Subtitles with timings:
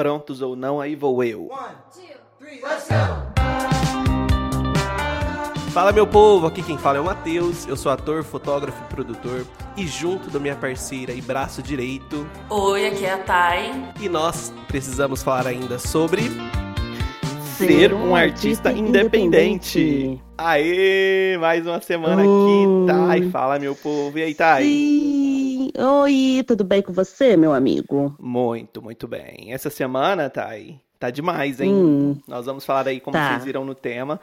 [0.00, 1.50] Prontos ou não, aí vou eu.
[1.50, 2.02] One, two,
[2.38, 2.94] three, let's go!
[5.72, 9.44] Fala meu povo, aqui quem fala é o Matheus, eu sou ator, fotógrafo e produtor
[9.76, 12.26] e junto da minha parceira e braço direito.
[12.48, 13.92] Oi, aqui é a Thay.
[14.00, 16.22] E nós precisamos falar ainda sobre
[17.58, 19.78] ser um artista independente.
[19.78, 20.22] independente.
[20.38, 23.30] Aê, mais uma semana aqui, Thay.
[23.30, 24.64] Fala meu povo, e aí Thay?
[24.64, 25.39] Sim.
[25.76, 28.14] Oi, tudo bem com você, meu amigo?
[28.18, 29.52] Muito, muito bem.
[29.52, 31.72] Essa semana, Thay, tá demais, hein?
[31.72, 33.30] Hum, Nós vamos falar aí como tá.
[33.32, 34.20] vocês viram no tema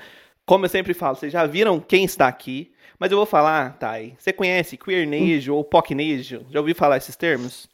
[0.48, 4.16] como eu sempre falo, vocês já viram quem está aqui, mas eu vou falar, Thay.
[4.18, 6.46] Você conhece queernejo ou pocnejo?
[6.50, 7.68] Já ouviu falar esses termos?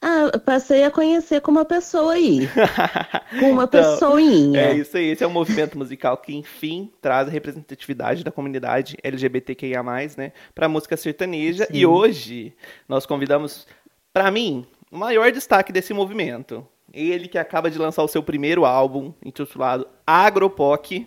[0.00, 2.48] Ah, passei a conhecer como uma pessoa aí.
[3.40, 4.60] com uma então, pessoinha.
[4.60, 5.10] É isso aí.
[5.10, 9.82] Esse é um movimento musical que, enfim, traz a representatividade da comunidade LGBTQIA,
[10.16, 11.64] né, para a música sertaneja.
[11.64, 11.72] Sim.
[11.72, 12.54] E hoje
[12.88, 13.66] nós convidamos,
[14.12, 16.66] para mim, o maior destaque desse movimento.
[16.92, 21.06] Ele que acaba de lançar o seu primeiro álbum, intitulado Agropoc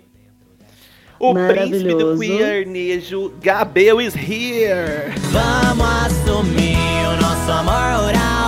[1.21, 5.13] o príncipe do queernejo, Gabel is here.
[5.29, 6.75] Vamos assumir
[7.07, 8.40] o nosso amor oral.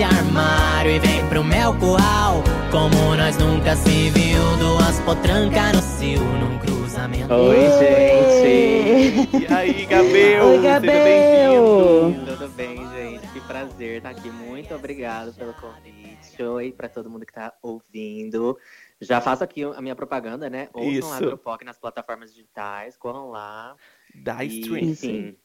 [0.00, 2.42] Desse armário e vem pro meu curral.
[2.70, 7.34] Como nós nunca se viu, duas potrancas no cio, num cruzamento.
[7.34, 9.36] Oi, gente.
[9.36, 10.46] E aí, Gabel?
[10.46, 12.14] Oi, Gabel.
[12.24, 13.28] Tudo bem, gente?
[13.28, 14.30] Que prazer estar aqui.
[14.30, 16.42] Muito obrigado pelo convite.
[16.42, 18.56] Oi para todo mundo que está ouvindo.
[19.02, 20.70] Já faço aqui a minha propaganda, né?
[20.72, 21.12] Ouçam Isso.
[21.12, 23.76] Agropoc nas plataformas digitais, corram lá.
[24.14, 24.94] Dá stream.
[24.94, 25.36] Sim,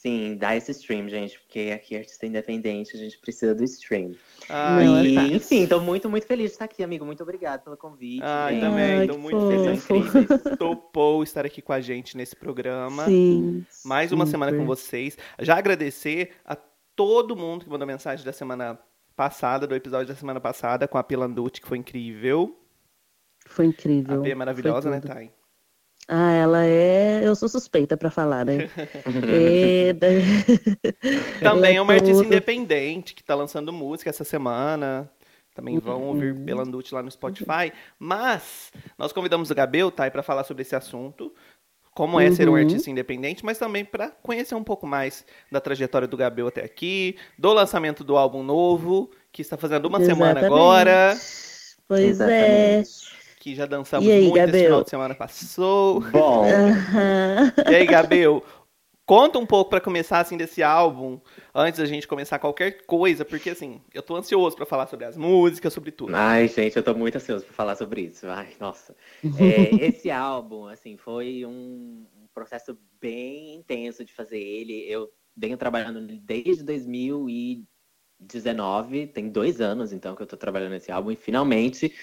[0.00, 4.12] sim, dá esse stream, gente, porque aqui é artista independente, a gente precisa do stream.
[4.48, 7.04] Ah, e, é enfim, tô muito, muito feliz de estar aqui, amigo.
[7.04, 8.22] Muito obrigado pelo convite.
[8.22, 9.38] Ah, também, tô muito
[9.80, 10.56] feliz.
[10.58, 13.04] Topou estar aqui com a gente nesse programa.
[13.04, 13.66] Sim.
[13.84, 15.18] Mais uma semana com vocês.
[15.40, 16.56] Já agradecer a
[16.94, 18.78] todo mundo que mandou mensagem da semana
[19.16, 22.56] passada, do episódio da semana passada, com a Pilanducci, que foi incrível.
[23.46, 24.14] Foi incrível.
[24.14, 25.32] A Bia é maravilhosa, né, Thay?
[26.10, 27.20] Ah, ela é.
[27.22, 28.70] Eu sou suspeita para falar, né?
[29.28, 29.92] é...
[31.44, 35.10] Também é uma artista independente que tá lançando música essa semana.
[35.54, 36.08] Também vão uhum.
[36.08, 37.72] ouvir Pelanducci lá no Spotify.
[37.98, 41.34] Mas nós convidamos o Gabel, Thay, para falar sobre esse assunto.
[41.94, 42.34] Como é uhum.
[42.34, 42.58] ser um uhum.
[42.58, 47.16] artista independente, mas também para conhecer um pouco mais da trajetória do Gabel até aqui,
[47.36, 50.26] do lançamento do álbum novo, que está fazendo uma Exatamente.
[50.26, 51.18] semana agora.
[51.86, 52.78] Pois é.
[52.78, 53.14] Exatamente.
[53.14, 54.54] é que já dançamos aí, muito Gabel?
[54.54, 56.00] esse final de semana passou.
[56.00, 56.44] Bom.
[57.70, 58.42] e aí, Gabel,
[59.06, 61.18] conta um pouco para começar assim desse álbum,
[61.54, 65.16] antes da gente começar qualquer coisa, porque assim, eu tô ansioso para falar sobre as
[65.16, 66.14] músicas, sobre tudo.
[66.14, 68.26] Ai, gente, eu tô muito ansioso para falar sobre isso.
[68.28, 68.94] Ai, nossa.
[69.40, 74.84] É, esse álbum, assim, foi um processo bem intenso de fazer ele.
[74.88, 81.12] Eu venho trabalhando desde 2019, tem dois anos então que eu tô trabalhando nesse álbum
[81.12, 81.94] e finalmente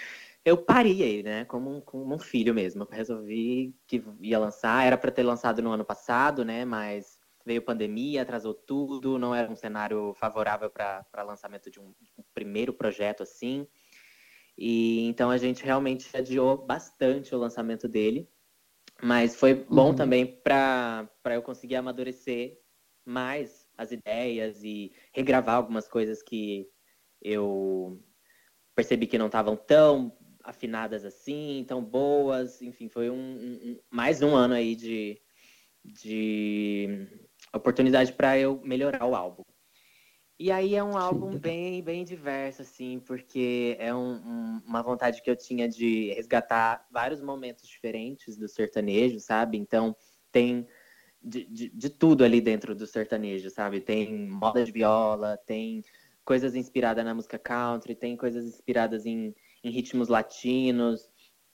[0.46, 1.44] eu parei, né?
[1.46, 2.84] Como um, como um filho mesmo.
[2.84, 4.86] Eu resolvi que ia lançar.
[4.86, 6.64] Era para ter lançado no ano passado, né?
[6.64, 9.18] Mas veio pandemia, atrasou tudo.
[9.18, 13.68] Não era um cenário favorável para lançamento de um, um, primeiro projeto assim.
[14.56, 18.30] E então a gente realmente adiou bastante o lançamento dele.
[19.02, 19.96] Mas foi bom uhum.
[19.96, 22.58] também para eu conseguir amadurecer
[23.04, 26.70] mais as ideias e regravar algumas coisas que
[27.22, 28.00] eu
[28.76, 32.62] percebi que não estavam tão afinadas assim, tão boas.
[32.62, 35.20] Enfim, foi um, um mais um ano aí de,
[35.84, 37.08] de
[37.54, 39.44] oportunidade para eu melhorar o álbum.
[40.38, 45.22] E aí é um álbum bem, bem diverso, assim, porque é um, um, uma vontade
[45.22, 49.58] que eu tinha de resgatar vários momentos diferentes do sertanejo, sabe?
[49.58, 49.96] Então
[50.34, 50.68] tem
[51.24, 53.80] de, de, de tudo ali dentro do sertanejo, sabe?
[53.80, 55.82] Tem moda de viola, tem
[56.26, 59.34] coisas inspiradas na música country, tem coisas inspiradas em
[59.66, 61.10] em ritmos latinos,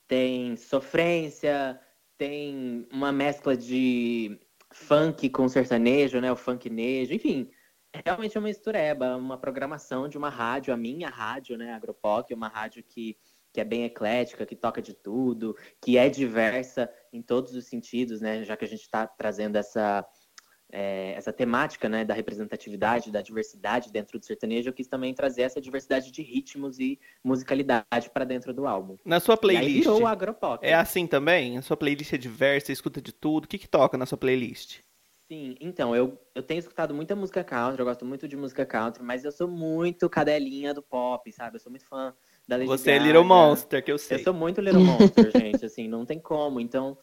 [0.06, 1.80] tem sofrência,
[2.18, 4.38] tem uma mescla de
[4.74, 6.30] funk com sertanejo, né?
[6.30, 7.50] O funknejo, enfim.
[8.06, 11.74] Realmente é uma mistureba, uma programação de uma rádio, a minha rádio, né?
[11.74, 13.18] Agropoc, uma rádio que,
[13.54, 18.20] que é bem eclética, que toca de tudo, que é diversa em todos os sentidos,
[18.20, 18.44] né?
[18.44, 20.06] Já que a gente está trazendo essa
[20.72, 25.44] é, essa temática né, da representatividade, da diversidade dentro do sertanejo, eu quis também trazer
[25.44, 28.98] essa diversidade de ritmos e musicalidade para dentro do álbum.
[29.06, 29.88] Na sua playlist.
[29.88, 30.66] o agropop.
[30.66, 31.58] É assim também?
[31.58, 33.46] A sua playlist é diversa, escuta de tudo.
[33.46, 34.80] O que, que toca na sua playlist?
[35.32, 39.02] Sim, então, eu, eu tenho escutado muita música country, eu gosto muito de música country,
[39.02, 41.56] mas eu sou muito cadelinha do pop, sabe?
[41.56, 42.14] Eu sou muito fã
[42.46, 43.02] da Lady Você Gaga.
[43.02, 44.18] é Little Monster, que eu sei.
[44.18, 46.60] Eu sou muito Little Monster, gente, assim, não tem como.
[46.60, 46.98] Então,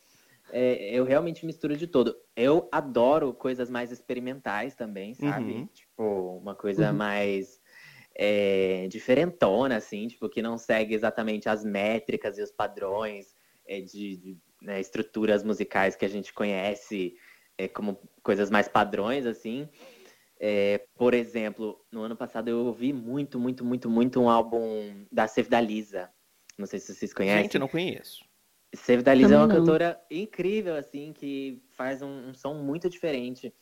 [0.53, 2.17] é, eu realmente misturo de todo.
[2.37, 5.53] Eu adoro coisas mais experimentais também, sabe?
[5.53, 5.67] Uhum.
[5.67, 6.97] Tipo, uma coisa uhum.
[6.97, 7.61] mais
[8.15, 13.35] é, diferentona, assim, tipo, que não segue exatamente as métricas e os padrões
[13.67, 17.15] é, de, de né, estruturas musicais que a gente conhece
[17.57, 19.69] é, como coisas mais padrões, assim.
[20.41, 25.27] É, por exemplo, no ano passado eu ouvi muito, muito, muito, muito um álbum da
[25.27, 26.11] Save da Lisa.
[26.57, 27.43] Não sei se vocês conhecem.
[27.43, 28.28] Gente, eu não conheço.
[28.75, 29.57] Save da é uma não.
[29.57, 33.53] cantora incrível, assim, que faz um, um som muito diferente.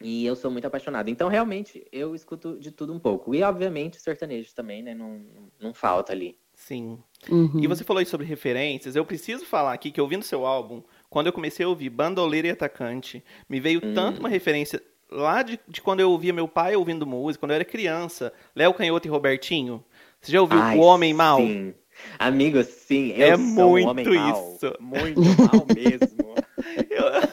[0.00, 1.08] E eu sou muito apaixonado.
[1.08, 3.34] Então, realmente, eu escuto de tudo um pouco.
[3.34, 4.94] E, obviamente, sertanejo também, né?
[4.94, 5.20] Não,
[5.60, 6.36] não falta ali.
[6.54, 6.98] Sim.
[7.30, 7.60] Uhum.
[7.60, 8.96] E você falou aí sobre referências.
[8.96, 12.50] Eu preciso falar aqui que ouvindo seu álbum, quando eu comecei a ouvir Bandoleira e
[12.50, 13.94] Atacante, me veio Hum.
[13.94, 17.56] tanto uma referência lá de, de quando eu ouvia meu pai ouvindo música, quando eu
[17.56, 19.84] era criança, Léo Canhoto e Robertinho.
[20.20, 21.38] Você já ouviu Ai, O Homem Mal?
[21.38, 21.74] Sim.
[22.18, 23.12] Amigo, sim.
[23.16, 24.54] Eu É sou muito um homem mal.
[24.56, 24.72] isso.
[24.80, 26.34] Muito mal mesmo.
[26.90, 27.28] Eu-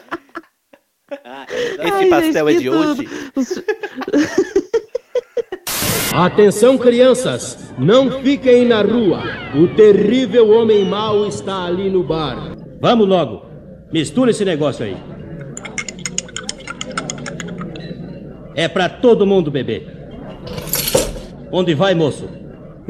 [1.24, 3.08] Ah, Esse Ai, pastel é de que hoje?
[6.14, 7.72] Atenção, crianças!
[7.78, 9.22] Não fiquem na rua.
[9.54, 12.56] O terrível homem mau está ali no bar.
[12.80, 13.44] Vamos logo.
[13.92, 14.96] Mistura esse negócio aí.
[18.54, 19.88] É pra todo mundo beber.
[21.52, 22.28] Onde vai, moço?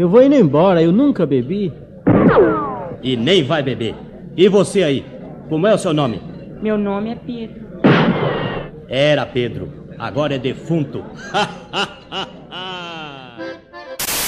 [0.00, 1.70] Eu vou indo embora, eu nunca bebi.
[3.02, 3.94] E nem vai beber.
[4.34, 5.04] E você aí?
[5.46, 6.22] Como é o seu nome?
[6.62, 7.66] Meu nome é Pedro.
[8.88, 9.70] Era Pedro.
[9.98, 11.04] Agora é defunto.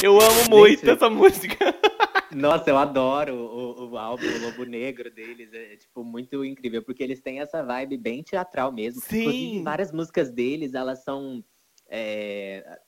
[0.03, 1.75] Eu amo muito essa música.
[2.35, 5.53] Nossa, eu adoro o, o álbum o Lobo Negro deles.
[5.53, 9.01] É, tipo, muito incrível, porque eles têm essa vibe bem teatral mesmo.
[9.01, 9.21] Sim.
[9.21, 11.45] Inclusive, várias músicas deles, elas são.
[11.94, 12.79] É,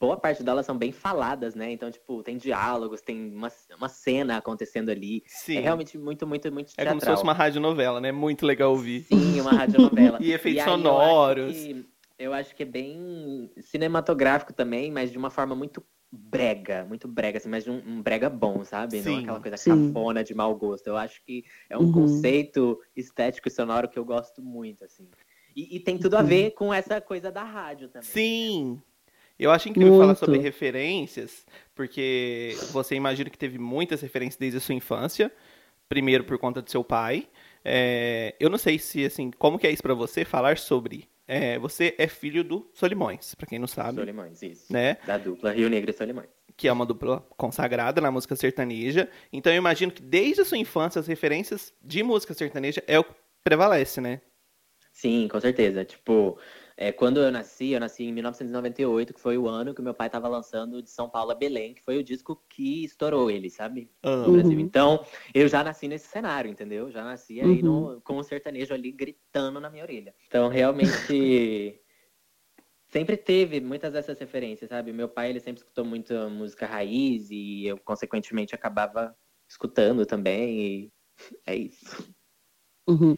[0.00, 1.70] boa parte delas são bem faladas, né?
[1.70, 5.22] Então, tipo, tem diálogos, tem uma, uma cena acontecendo ali.
[5.26, 5.58] Sim.
[5.58, 6.92] É realmente muito, muito, muito É teatral.
[6.94, 8.10] como se fosse uma radionovela, né?
[8.10, 9.02] Muito legal ouvir.
[9.02, 10.18] Sim, uma radionovela.
[10.24, 11.54] E efeitos aí eu acho sonoros.
[11.54, 11.86] que-
[12.18, 17.36] Eu acho que é bem cinematográfico também, mas de uma forma muito brega, muito brega,
[17.38, 19.02] assim, mas de um, um brega bom, sabe?
[19.02, 19.70] Não Sim, aquela coisa sim.
[19.88, 20.86] cafona de mau gosto.
[20.86, 21.92] Eu acho que é um Uhum.
[21.92, 25.06] conceito estético e sonoro que eu gosto muito, assim.
[25.54, 26.26] E, e tem tudo a Uhum.
[26.26, 28.08] ver com essa coisa da rádio também.
[28.08, 28.82] Sim.
[29.38, 30.18] Eu acho incrível falar Muito.
[30.20, 35.30] sobre referências, porque você imagina que teve muitas referências desde a sua infância.
[35.88, 37.28] Primeiro por conta do seu pai.
[37.64, 41.08] É, eu não sei se, assim, como que é isso pra você falar sobre.
[41.26, 44.70] é, você é filho do Solimões, pra quem não sabe, Solimões, isso.
[44.72, 44.98] né?
[45.06, 46.28] Da dupla Rio Negro e Solimões.
[46.56, 49.08] Que é uma dupla consagrada na música sertaneja.
[49.32, 53.04] Então eu imagino que desde a sua infância as referências de música sertaneja é o
[53.04, 53.12] que
[53.42, 54.20] prevalece, né?
[54.94, 55.84] Sim, com certeza.
[55.84, 56.38] Tipo,
[56.76, 59.92] é, quando eu nasci, eu nasci em 1998, que foi o ano que o meu
[59.92, 63.50] pai estava lançando de São Paulo a Belém, que foi o disco que estourou ele,
[63.50, 63.90] sabe?
[64.04, 64.32] No Amo.
[64.34, 64.52] Brasil.
[64.52, 64.60] Uhum.
[64.60, 65.04] Então,
[65.34, 66.92] eu já nasci nesse cenário, entendeu?
[66.92, 67.94] Já nasci aí Uhum.
[67.94, 70.14] no, com o sertanejo ali gritando na minha orelha.
[70.28, 71.80] Então, realmente.
[72.88, 74.92] Sempre teve muitas dessas referências, sabe?
[74.92, 79.16] Meu pai, ele sempre escutou muita música raiz e eu, consequentemente, acabava
[79.48, 80.60] escutando também.
[80.60, 80.92] E
[81.44, 82.14] é isso.
[82.86, 83.16] Uhum.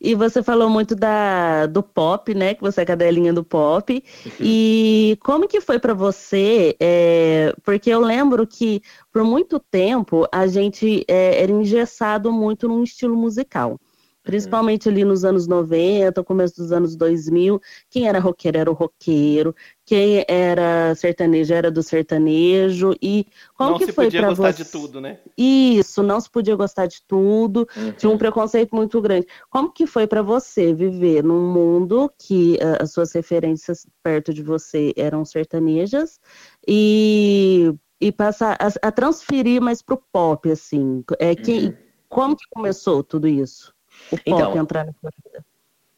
[0.00, 2.54] E você falou muito da, do pop, né?
[2.54, 4.02] Que você é cadelinha do pop.
[4.40, 6.76] E como que foi para você?
[6.80, 8.82] é, porque eu lembro que
[9.12, 13.78] por muito tempo a gente é, era engessado muito num estilo musical.
[14.24, 17.60] Principalmente ali nos anos 90, começo dos anos 2000,
[17.90, 19.54] quem era roqueiro era o roqueiro,
[19.86, 22.94] quem era sertanejo era do sertanejo.
[23.02, 24.64] E como não que se foi podia para gostar você?
[24.64, 25.18] de tudo, né?
[25.36, 27.66] Isso, não se podia gostar de tudo.
[27.96, 28.18] Tinha um Uhum.
[28.18, 29.26] preconceito muito grande.
[29.50, 34.42] Como que foi para você viver num mundo que ah, as suas referências perto de
[34.42, 36.18] você eram sertanejas
[36.66, 41.04] e, e passar a, a transferir mais pro pop, assim?
[41.18, 41.76] É, quem, Uhum.
[42.08, 43.74] Como que começou tudo isso?
[44.10, 45.44] O pop Então, entrar na sua vida?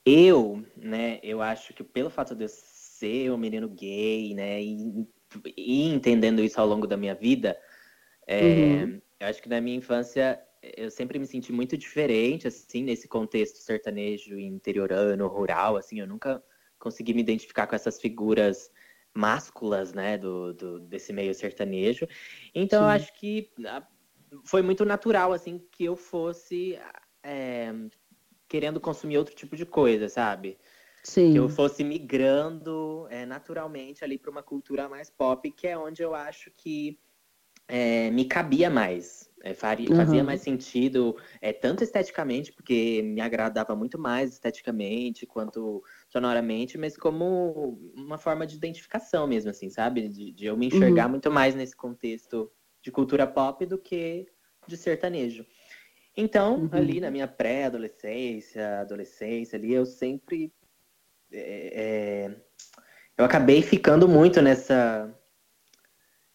[0.04, 2.48] Eu, né, eu acho que pelo fato de eu
[2.98, 4.76] ser um menino gay, né, e,
[5.56, 7.58] e entendendo isso ao longo da minha vida,
[8.26, 9.00] é, Uhum.
[9.20, 10.42] eu acho que na minha infância
[10.76, 16.42] eu sempre me senti muito diferente, assim, nesse contexto sertanejo, interiorano, rural, assim, eu nunca
[16.78, 18.70] consegui me identificar com essas figuras
[19.14, 22.06] másculas, né, do, do- desse meio sertanejo.
[22.54, 22.94] Então, eu Sim.
[22.96, 23.86] acho que ah,
[24.44, 26.78] foi muito natural, assim, que eu fosse
[27.22, 27.72] é,
[28.48, 30.58] querendo consumir outro tipo de coisa, sabe?
[31.06, 31.32] Sim.
[31.32, 36.02] Que eu fosse migrando é, naturalmente ali para uma cultura mais pop, que é onde
[36.02, 36.98] eu acho que
[37.68, 39.30] é, me cabia mais.
[39.42, 40.26] É, faria, Fazia Uhum.
[40.26, 47.78] mais sentido, é, tanto esteticamente, porque me agradava muito mais esteticamente quanto sonoramente, mas como
[47.94, 50.08] uma forma de identificação mesmo, assim, sabe?
[50.08, 52.50] De, de eu me enxergar muito mais nesse contexto
[52.82, 54.26] de cultura pop do que
[54.66, 55.46] de sertanejo.
[56.16, 56.68] Então, Uhum.
[56.72, 60.52] ali na minha pré-adolescência, adolescência, ali, eu sempre.
[61.32, 62.36] É, é,
[63.16, 65.14] eu acabei ficando muito nessa.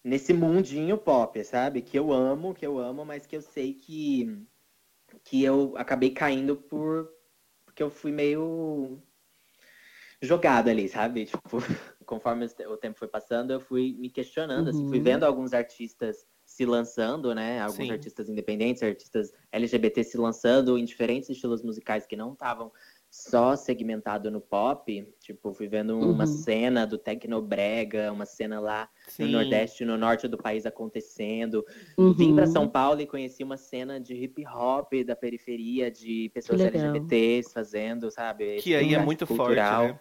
[0.04, 1.82] nesse mundinho pop, sabe?
[1.82, 4.46] Que eu amo, que eu amo, mas que eu sei que
[5.24, 7.08] que eu acabei caindo por
[7.64, 9.02] porque eu fui meio
[10.20, 11.26] jogado ali, sabe?
[11.26, 11.58] Tipo,
[12.04, 14.70] conforme o tempo foi passando, eu fui me questionando, uhum.
[14.70, 15.04] assim, fui uhum.
[15.04, 17.60] vendo alguns artistas se lançando, né?
[17.60, 17.92] Alguns Sim.
[17.92, 22.70] artistas independentes, artistas LGBT se lançando em diferentes estilos musicais que não estavam
[23.12, 25.06] só segmentado no pop.
[25.20, 26.12] Tipo, fui vendo uhum.
[26.12, 29.24] uma cena do Tecnobrega, uma cena lá Sim.
[29.24, 31.62] no Nordeste, no norte do país acontecendo.
[31.98, 32.14] Uhum.
[32.14, 36.62] Vim para São Paulo e conheci uma cena de hip hop da periferia, de pessoas
[36.62, 38.56] LGBTs fazendo, sabe?
[38.62, 39.88] Que aí é muito cultural.
[39.88, 40.00] forte, né?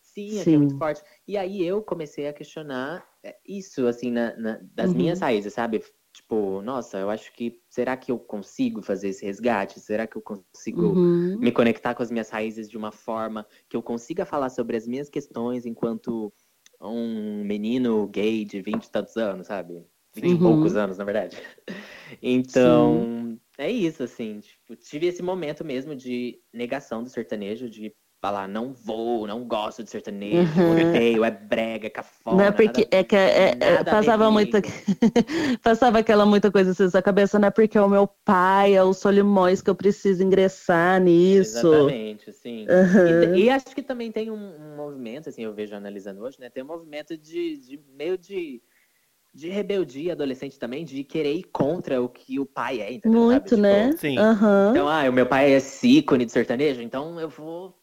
[0.00, 0.54] Sim, Sim.
[0.54, 1.02] é muito forte.
[1.26, 4.96] E aí eu comecei a questionar é, isso, assim, na, na das uhum.
[4.96, 5.82] minhas raízes, sabe?
[6.16, 9.78] Tipo, nossa, eu acho que será que eu consigo fazer esse resgate?
[9.78, 11.36] Será que eu consigo uhum.
[11.38, 14.86] me conectar com as minhas raízes de uma forma que eu consiga falar sobre as
[14.86, 16.32] minhas questões enquanto
[16.80, 19.84] um menino gay de 20 e tantos anos, sabe?
[20.14, 20.34] 20 uhum.
[20.34, 21.36] e poucos anos, na verdade.
[22.22, 23.40] Então, Sim.
[23.58, 24.38] é isso, assim.
[24.38, 29.84] Tipo, tive esse momento mesmo de negação do sertanejo, de falar, não vou, não gosto
[29.84, 30.72] de sertanejo, uhum.
[30.72, 32.36] odeio, é brega, é cafona.
[32.36, 34.60] Não, é porque nada, é que é, é, passava muita
[35.62, 38.74] passava aquela muita coisa assim na sua cabeça, não é porque é o meu pai,
[38.74, 41.72] é o Solimões que eu preciso ingressar nisso.
[41.72, 42.66] Exatamente, sim.
[42.68, 43.34] Uhum.
[43.36, 46.48] E, e, acho que também tem um, um, movimento, assim, eu vejo analisando hoje, né,
[46.48, 48.62] tem um movimento de, de meio de
[49.36, 53.20] de rebeldia adolescente também, de querer ir contra o que o pai é, entendeu?
[53.20, 53.60] Muito, Sabe?
[53.60, 53.88] né?
[53.88, 54.18] Tipo, Sim.
[54.18, 54.70] Uhum.
[54.70, 57.78] Então, ah, o meu pai é esse ícone de sertanejo, então eu vou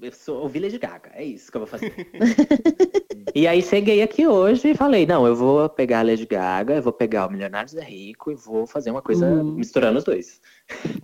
[0.00, 1.92] eu sou o Village Gaga, é isso que eu vou fazer.
[3.34, 6.82] e aí cheguei aqui hoje e falei, não, eu vou pegar a Lady Gaga, eu
[6.82, 9.52] vou pegar o Milionários é Rico e vou fazer uma coisa uhum.
[9.52, 10.40] misturando os dois.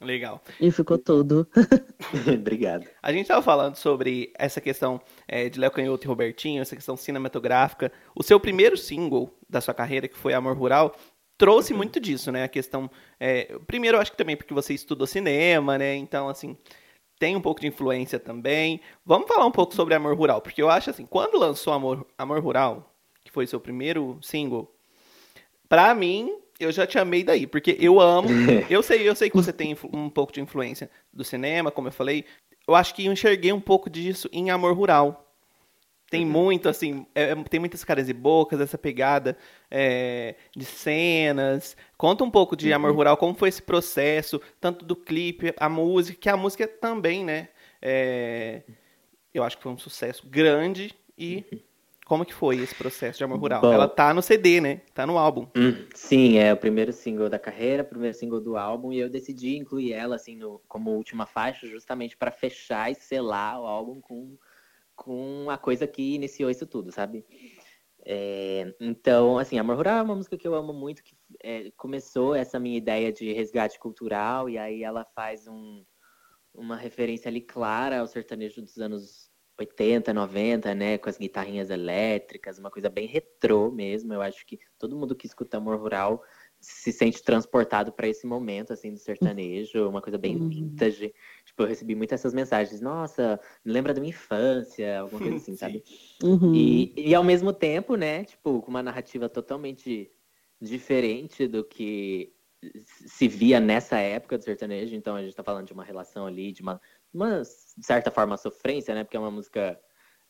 [0.02, 0.42] Legal.
[0.60, 1.46] E ficou tudo.
[2.34, 2.86] Obrigado.
[3.02, 6.96] A gente estava falando sobre essa questão é, de Léo Canhoto e Robertinho, essa questão
[6.96, 7.92] cinematográfica.
[8.14, 10.94] O seu primeiro single da sua carreira, que foi Amor Rural,
[11.40, 12.44] trouxe muito disso, né?
[12.44, 12.90] A questão.
[13.18, 15.96] É, primeiro, eu acho que também porque você estudou cinema, né?
[15.96, 16.56] Então, assim,
[17.20, 18.80] tem um pouco de influência também.
[19.04, 22.40] Vamos falar um pouco sobre Amor Rural, porque eu acho assim, quando lançou Amor, Amor
[22.42, 24.74] Rural, que foi seu primeiro single,
[25.68, 28.28] pra mim, eu já te amei daí, porque eu amo,
[28.70, 31.92] eu sei, eu sei que você tem um pouco de influência do cinema, como eu
[31.92, 32.24] falei,
[32.66, 35.29] eu acho que eu enxerguei um pouco disso em Amor Rural.
[36.10, 36.30] Tem uhum.
[36.30, 39.38] muito, assim, é, é, tem muitas caras e bocas, essa pegada
[39.70, 41.76] é, de cenas.
[41.96, 42.74] Conta um pouco de uhum.
[42.74, 47.24] Amor Rural, como foi esse processo, tanto do clipe, a música, que a música também,
[47.24, 47.48] né?
[47.80, 48.62] É,
[49.32, 51.60] eu acho que foi um sucesso grande e uhum.
[52.04, 53.60] como que foi esse processo de Amor Rural?
[53.60, 54.80] Bom, Ela tá no CD, né?
[54.92, 55.46] Tá no álbum.
[55.56, 59.08] Hum, sim, é o primeiro single da carreira, o primeiro single do álbum, e eu
[59.08, 64.00] decidi incluir ela, assim, no, como última faixa, justamente para fechar e selar o álbum
[64.00, 64.36] com
[65.00, 67.24] com a coisa que iniciou isso tudo, sabe?
[68.04, 72.34] É, então, assim, Amor Rural é uma música que eu amo muito, que é, começou
[72.34, 75.82] essa minha ideia de resgate cultural, e aí ela faz um,
[76.52, 82.58] uma referência ali clara ao sertanejo dos anos 80, 90, né, com as guitarrinhas elétricas,
[82.58, 84.12] uma coisa bem retrô mesmo.
[84.12, 86.22] Eu acho que todo mundo que escuta Amor Rural
[86.60, 90.48] se sente transportado para esse momento assim do sertanejo, uma coisa bem uhum.
[90.48, 91.14] vintage.
[91.44, 95.56] Tipo, eu recebi muitas essas mensagens, nossa, me lembra da minha infância, alguma coisa assim,
[95.56, 95.82] sabe?
[96.22, 96.54] Uhum.
[96.54, 100.12] E, e ao mesmo tempo, né, tipo, com uma narrativa totalmente
[100.60, 102.34] diferente do que
[103.06, 106.52] se via nessa época do sertanejo, então a gente tá falando de uma relação ali,
[106.52, 106.78] de uma,
[107.12, 109.02] uma certa forma, sofrência, né?
[109.02, 109.80] Porque é uma música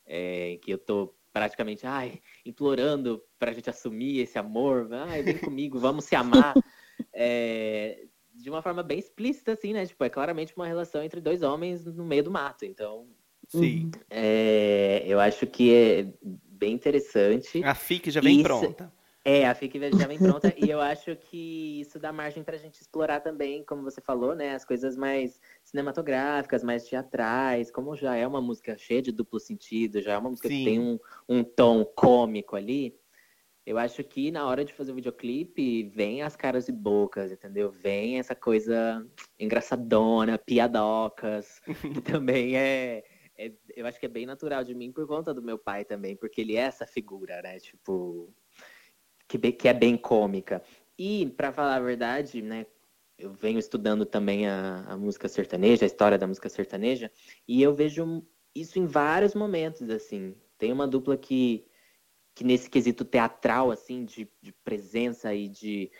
[0.05, 5.79] é, que eu tô praticamente, ai, implorando pra gente assumir esse amor, ai, vem comigo,
[5.79, 6.53] vamos se amar.
[7.13, 9.85] É, de uma forma bem explícita, assim, né?
[9.85, 12.65] Tipo, é claramente uma relação entre dois homens no meio do mato.
[12.65, 13.07] Então,
[13.47, 13.91] sim.
[14.09, 17.63] É, eu acho que é bem interessante.
[17.63, 18.43] A FIC já vem Isso...
[18.43, 18.91] pronta.
[19.23, 22.59] É, a FIC já vem pronta e eu acho que isso dá margem para a
[22.59, 25.39] gente explorar também, como você falou, né, as coisas mais
[25.71, 30.29] cinematográficas, mais teatrais, como já é uma música cheia de duplo sentido, já é uma
[30.29, 30.57] música Sim.
[30.57, 32.99] que tem um, um tom cômico ali.
[33.65, 37.71] Eu acho que na hora de fazer o videoclipe, vem as caras e bocas, entendeu?
[37.71, 39.07] Vem essa coisa
[39.39, 43.03] engraçadona, piadocas, que também é,
[43.37, 46.15] é, Eu acho que é bem natural de mim por conta do meu pai também,
[46.17, 47.59] porque ele é essa figura, né?
[47.59, 48.33] Tipo,
[49.27, 50.61] que, que é bem cômica.
[50.97, 52.65] E, para falar a verdade, né,
[53.21, 57.11] eu venho estudando também a, a, música sertaneja, a história da música sertaneja,
[57.47, 58.25] e eu vejo
[58.55, 60.35] isso em vários momentos, assim.
[60.57, 61.65] Tem uma dupla que,
[62.35, 65.91] que nesse quesito teatral, assim, de, de presença e de,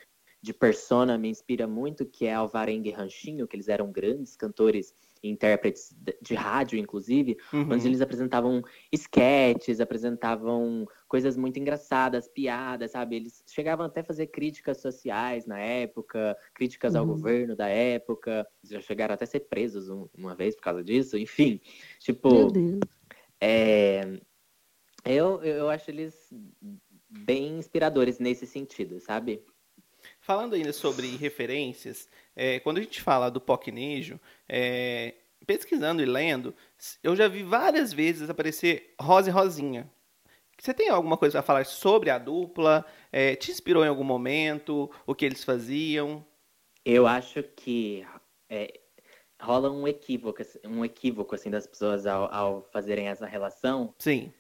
[0.41, 4.93] de persona, me inspira muito, que é Alvarenga e Ranchinho, que eles eram grandes cantores
[5.23, 7.73] e intérpretes de rádio, inclusive, uhum.
[7.73, 13.17] onde eles apresentavam sketches, apresentavam coisas muito engraçadas, piadas, sabe?
[13.17, 17.11] Eles chegavam até a fazer críticas sociais na época, críticas ao Uhum.
[17.11, 21.17] governo da época, já chegaram até a ser presos um- uma vez por causa disso,
[21.17, 21.59] enfim.
[21.59, 22.79] Meu Tipo, Deus.
[23.41, 24.21] é,
[25.03, 26.15] eu, eu acho eles
[27.09, 29.43] bem inspiradores nesse sentido, sabe?
[30.21, 35.15] Falando ainda sobre referências, é, quando a gente fala do Pocnejo, é,
[35.45, 36.55] pesquisando e lendo,
[37.03, 39.91] eu já vi várias vezes aparecer Rosa e Rosinha.
[40.61, 42.85] Você tem alguma coisa a falar sobre a dupla?
[43.11, 44.91] É, te inspirou em algum momento?
[45.07, 46.23] O que eles faziam?
[46.85, 48.05] Eu acho que
[48.47, 48.79] é,
[49.41, 54.31] rola um equívoco, assim- um equívoco assim das pessoas ao, ao fazerem essa relação, Sim.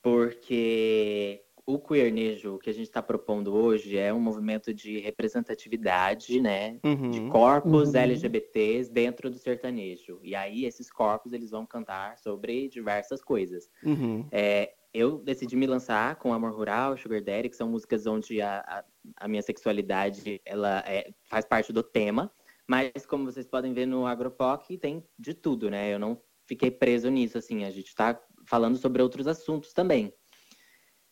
[0.00, 6.78] porque o queernejo que a gente está propondo hoje é um movimento de representatividade, né?
[6.84, 7.28] De Uhum.
[7.30, 8.00] corpos Uhum.
[8.00, 10.20] LGBTs dentro do sertanejo.
[10.22, 13.68] E aí esses corpos eles vão cantar sobre diversas coisas.
[13.82, 14.24] Uhum.
[14.30, 18.60] É, eu decidi me lançar com Amor Rural, Sugar Daddy, que são músicas onde a,
[18.60, 18.84] a,
[19.24, 22.30] a minha sexualidade ela é- faz parte do tema.
[22.66, 25.92] Mas como vocês podem ver no Agropoc, tem de tudo, né?
[25.92, 27.64] Eu não fiquei preso nisso, assim.
[27.64, 30.14] A gente está falando sobre outros assuntos também.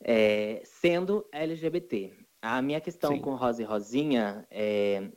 [0.04, 2.12] É, sendo LGBT.
[2.40, 3.20] A minha questão Sim.
[3.20, 5.10] com Rosa e Rosinha é,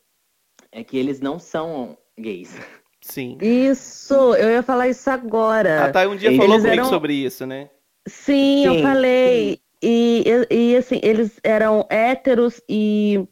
[0.72, 2.56] é que eles não são gays.
[3.02, 3.38] Sim.
[3.42, 5.86] Isso, eu ia falar isso agora.
[5.86, 7.70] A Thay um dia Eles falou comigo eram- sobre isso, né?
[8.08, 9.60] Sim, eu Sim, falei.
[9.82, 13.28] E, e, e, assim, eles eram héteros e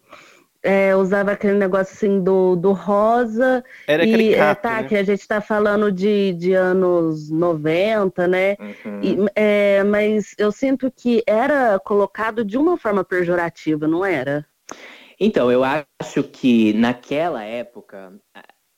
[0.61, 3.63] é, usava aquele negócio assim do, do rosa.
[3.87, 4.87] Era e é, tá, né?
[4.87, 8.55] que a gente tá falando de, de anos 90, né?
[8.59, 9.01] Uhum.
[9.01, 14.45] E, é, mas eu sinto que era colocado de uma forma pejorativa, não era?
[15.19, 18.13] Então, eu acho que naquela época,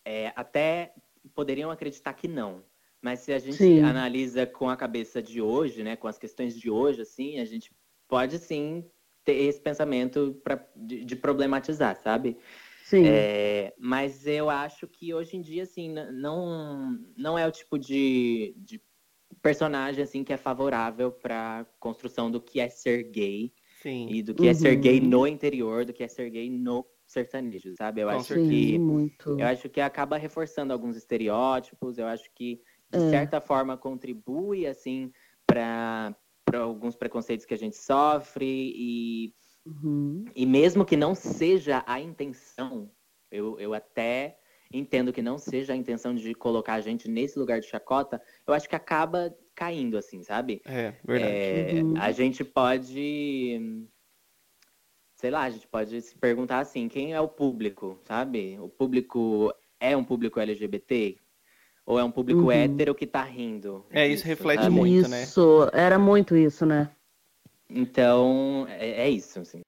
[0.03, 0.91] é, até
[1.33, 2.63] poderiam acreditar que não.
[3.05, 3.81] Mas se a gente Sim.
[3.81, 7.71] analisa com a cabeça de hoje, né, com as questões de hoje, assim, a gente
[8.07, 8.83] pode sim
[9.23, 12.35] ter esse pensamento pra, de, de problematizar, sabe?
[12.83, 13.05] Sim.
[13.05, 18.55] É, mas eu acho que hoje em dia, assim, não, não é o tipo de,
[18.57, 18.81] de
[19.39, 24.07] personagem assim que é favorável para construção do que é ser gay Sim.
[24.09, 24.81] e do que é ser Uhum.
[24.81, 28.01] gay no interior, do que é ser gay no sertanejo, sabe?
[28.01, 28.49] Eu Com acho certeza.
[28.49, 33.09] que Sim, eu acho que acaba reforçando alguns estereótipos, eu acho que de É.
[33.09, 35.11] certa forma contribui assim
[35.45, 38.45] para para alguns preconceitos que a gente sofre
[38.75, 39.33] e
[39.65, 40.25] Uhum.
[40.35, 42.91] e mesmo que não seja a intenção,
[43.31, 44.39] eu, eu até
[44.71, 48.53] entendo que não seja a intenção de colocar a gente nesse lugar de chacota, eu
[48.53, 50.61] acho que acaba caindo, assim, sabe?
[50.65, 51.35] É, verdade.
[51.35, 51.93] É, Uhum.
[51.97, 53.89] A gente pode.
[55.15, 58.59] Sei lá, a gente pode se perguntar assim: quem é o público, sabe?
[58.59, 61.17] O público é um público LGBT?
[61.85, 62.51] Ou é um público Uhum.
[62.51, 63.85] hétero que tá rindo?
[63.91, 64.75] É, isso disso, reflete sabe?
[64.75, 65.23] muito, né?
[65.23, 66.89] Isso, era muito isso, né?
[67.69, 69.61] Então, é, é isso, assim.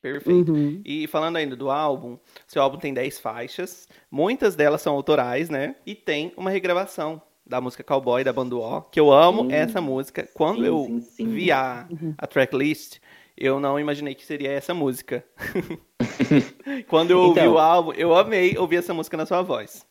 [0.00, 0.52] Perfeito.
[0.52, 0.80] Uhum.
[0.84, 5.76] E falando ainda do álbum, seu álbum tem 10 faixas, muitas delas são autorais, né?
[5.84, 9.52] E tem uma regravação da música Cowboy da Banda O, que eu amo Sim.
[9.52, 10.28] essa música.
[10.34, 11.26] Quando Sim, eu sim, sim.
[11.28, 12.98] vi a, a tracklist,
[13.36, 15.24] eu não imaginei que seria essa música.
[16.88, 17.54] Quando eu ouvi Então.
[17.54, 19.86] o álbum, eu amei ouvir essa música na sua voz.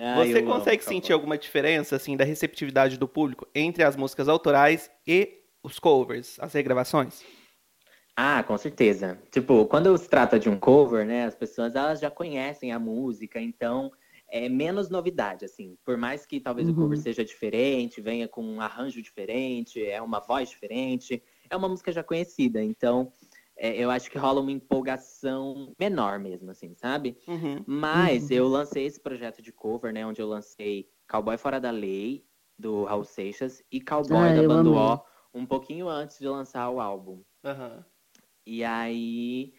[0.00, 0.82] Ah, Você amo consegue Cowboy.
[0.82, 6.38] sentir alguma diferença assim da receptividade do público entre as músicas autorais e os covers,
[6.40, 7.22] as regravações?
[8.16, 9.18] Ah, com certeza.
[9.30, 13.40] Tipo, quando se trata de um cover, né, as pessoas elas já conhecem a música,
[13.40, 13.90] então
[14.28, 15.76] é menos novidade, assim.
[15.84, 16.74] Por mais que talvez o Uhum.
[16.74, 21.90] cover seja diferente, venha com um arranjo diferente, é uma voz diferente, é uma música
[21.92, 22.62] já conhecida.
[22.62, 23.12] Então,
[23.62, 27.18] é, eu acho que rola uma empolgação menor mesmo, assim, sabe?
[27.28, 27.62] Uhum.
[27.66, 32.24] Mas eu lancei esse projeto de cover, né, onde eu lancei Cowboy Fora da Lei,
[32.58, 34.74] do Raul Seixas, e Cowboy Ah, da Bando.
[34.74, 35.00] O,
[35.34, 37.22] um pouquinho antes de lançar o álbum.
[37.44, 37.84] Aham.
[38.46, 39.52] E aí.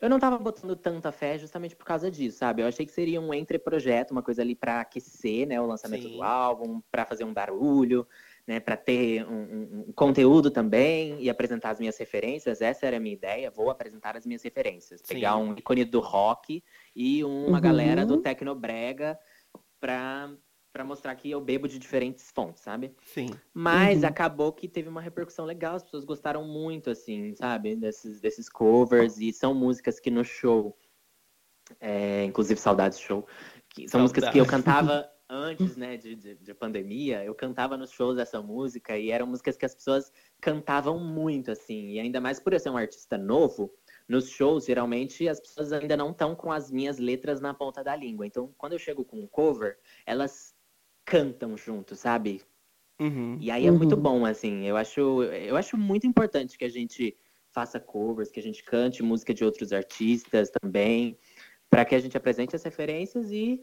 [0.00, 2.62] Eu não tava botando tanta fé justamente por causa disso, sabe?
[2.62, 6.16] Eu achei que seria um entre-projeto, uma coisa ali pra aquecer, né, o lançamento Sim.
[6.16, 8.06] do álbum, pra fazer um barulho,
[8.48, 12.62] né, para ter um, um- um conteúdo também e apresentar as minhas referências.
[12.62, 13.50] Essa era a minha ideia.
[13.50, 15.14] Vou apresentar as minhas referências, Sim.
[15.16, 16.64] pegar um ícone do rock
[16.96, 17.60] e uma Uhum.
[17.60, 19.18] galera do tecnobrega
[19.78, 20.34] pra
[20.70, 22.94] para mostrar que eu bebo de diferentes fontes, sabe?
[23.02, 23.30] Sim.
[23.52, 24.08] Mas Uhum.
[24.08, 27.74] acabou que teve uma repercussão legal, as pessoas gostaram muito, assim, sabe?
[27.74, 30.76] Desses, desses covers, e são músicas que no show,
[31.80, 33.26] é, inclusive Saudades Show,
[33.70, 37.90] que são músicas que eu cantava antes, né, de, de, de pandemia, eu cantava nos
[37.90, 42.40] shows essa música, e eram músicas que as pessoas cantavam muito, assim, e ainda mais
[42.40, 43.72] por eu ser um artista novo,
[44.08, 47.94] nos shows, geralmente, as pessoas ainda não estão com as minhas letras na ponta da
[47.94, 48.26] língua.
[48.26, 50.54] Então, quando eu chego com um cover, elas
[51.04, 52.42] cantam junto, sabe?
[52.98, 53.36] Uhum.
[53.38, 53.76] E aí é Uhum.
[53.76, 54.64] muito bom, assim.
[54.66, 57.16] Eu acho, eu acho muito importante que a gente
[57.50, 61.18] faça covers, que a gente cante música de outros artistas também,
[61.70, 63.62] para que a gente apresente as referências e,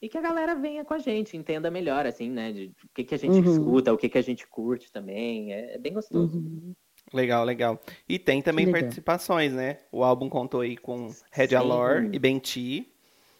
[0.00, 2.52] e que a galera venha com a gente, entenda melhor, assim, né?
[2.52, 3.52] De, o que, que a gente Uhum.
[3.52, 5.52] escuta, o que, que a gente curte também.
[5.52, 6.38] É, é bem gostoso.
[6.38, 6.74] Uhum.
[7.12, 7.80] Legal, legal.
[8.08, 8.80] E tem também Legal.
[8.82, 9.78] participações, né?
[9.90, 11.54] O álbum contou aí com Red.
[11.56, 12.86] Alor e Benti.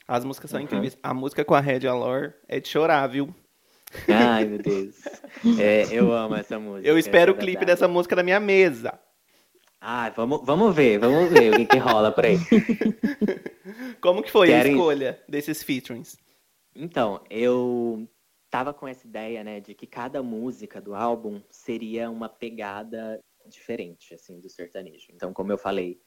[0.07, 0.65] As músicas são Uhum.
[0.65, 0.97] incríveis.
[1.03, 3.35] A música com a Red Alor é de chorar, viu?
[4.09, 4.97] Ai, meu Deus.
[5.61, 6.89] É, eu amo essa música.
[6.89, 8.99] Eu espero o clipe dessa música na minha mesa.
[9.81, 12.37] Ah, vamos, vamos ver, vamos ver o que, que rola por aí.
[14.01, 16.17] Como que foi a Querem- escolha desses featurings?
[16.81, 18.09] Então, eu
[18.49, 24.15] tava com essa ideia, né, de que cada música do álbum seria uma pegada diferente,
[24.15, 25.09] assim, do sertanejo.
[25.13, 26.01] Então, como eu falei,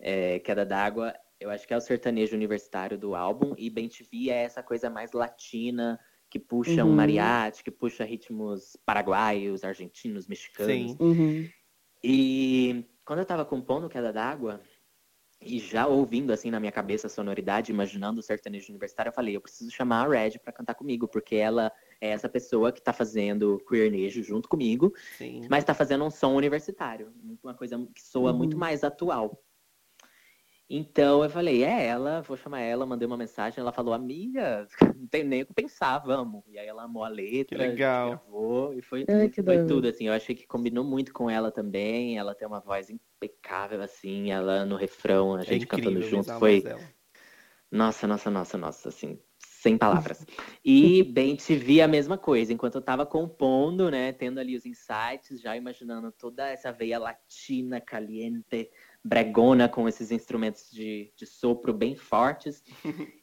[0.00, 4.30] é, Queda d'Água, eu acho que é o sertanejo universitário do álbum, e Bem TV
[4.30, 5.96] é essa coisa mais latina,
[6.28, 6.94] que puxa um Uhum.
[6.96, 10.90] mariachi, que puxa ritmos paraguaios, argentinos, mexicanos.
[10.92, 10.96] Sim.
[10.98, 11.48] Uhum.
[12.02, 14.60] E quando eu tava compondo Queda d'Água,
[15.46, 19.36] e já ouvindo assim na minha cabeça a sonoridade, imaginando o sertanejo universitário, eu falei,
[19.36, 22.92] eu preciso chamar a Red pra cantar comigo, porque ela é essa pessoa que tá
[22.92, 25.46] fazendo queernejo junto comigo, Sim.
[25.48, 28.38] mas tá fazendo um som universitário, uma coisa que soa Uhum.
[28.38, 29.42] muito mais atual.
[30.68, 35.06] Então eu falei, é ela, vou chamar ela, mandei uma mensagem, ela falou, amiga, não
[35.06, 36.42] tem nem o que pensar, vamos.
[36.48, 38.10] E aí ela amou a letra, Que legal.
[38.10, 42.18] gravou, e foi, Ai, foi tudo, assim, eu achei que combinou muito com ela também,
[42.18, 46.30] ela tem uma voz impecável, assim, ela no refrão, a É gente cantando incrível junto,
[46.30, 46.64] mesmo a foi,
[47.70, 50.24] nossa, nossa, nossa, nossa, assim, sem palavras.
[50.64, 54.64] E bem te vi a mesma coisa, enquanto eu tava compondo, né, tendo ali os
[54.66, 58.70] insights, já imaginando toda essa veia latina, caliente,
[59.06, 62.62] bregona, com esses instrumentos de, de sopro bem fortes.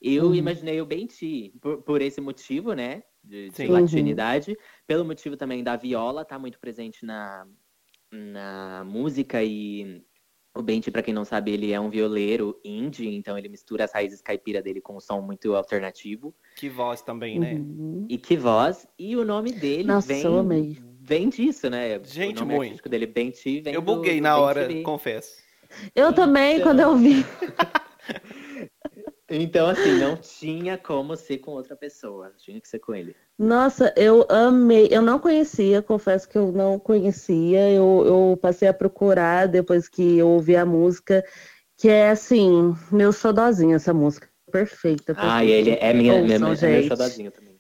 [0.02, 0.36] Eu Uhum.
[0.36, 5.76] imaginei o Benti, por, por esse motivo, né, de, de latinidade, pelo motivo também da
[5.76, 7.46] viola, tá muito presente na,
[8.12, 10.04] na música e
[10.56, 13.91] o Benti, pra quem não sabe, ele é um violeiro indie, então ele mistura as
[13.91, 16.34] raízes caipira dele com um som muito alternativo.
[16.56, 17.56] Que voz também, né?
[17.56, 18.06] Uhum.
[18.08, 20.78] E que voz, e o nome dele Nossa, vem, eu amei.
[21.02, 22.00] vem disso, né?
[22.04, 22.88] Gente, o nome muito.
[22.88, 25.43] dele, Benti, vem Eu do- buguei do na Bem hora, confesso.
[25.96, 27.26] Eu também, Então- quando eu vi.
[29.30, 33.16] Então, assim, não tinha como ser com outra pessoa, tinha que ser com ele.
[33.40, 34.88] Nossa, eu amei.
[34.92, 37.72] Eu não conhecia, confesso que eu não conhecia.
[37.72, 41.24] Eu, eu passei a procurar depois que eu ouvi a música,
[41.78, 44.30] que é assim, meu xodozinho essa música.
[44.52, 45.14] Perfeita.
[45.18, 45.44] Ah, perfeita.
[45.46, 46.88] e ele é minha, minha, Ouçam, minha, meu gente.
[46.90, 47.60] xodozinho também.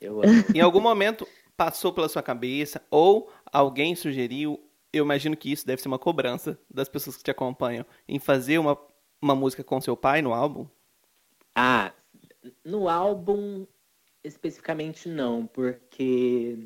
[0.00, 0.44] Eu amo.
[0.54, 1.26] Em algum momento
[1.58, 4.58] passou pela sua cabeça ou alguém sugeriu,
[4.92, 8.58] eu imagino que isso deve ser uma cobrança das pessoas que te acompanham, em fazer
[8.58, 8.78] uma,
[9.20, 10.66] uma música com seu pai no álbum?
[11.54, 11.92] Ah,
[12.64, 13.66] no álbum
[14.24, 16.56] especificamente não, porque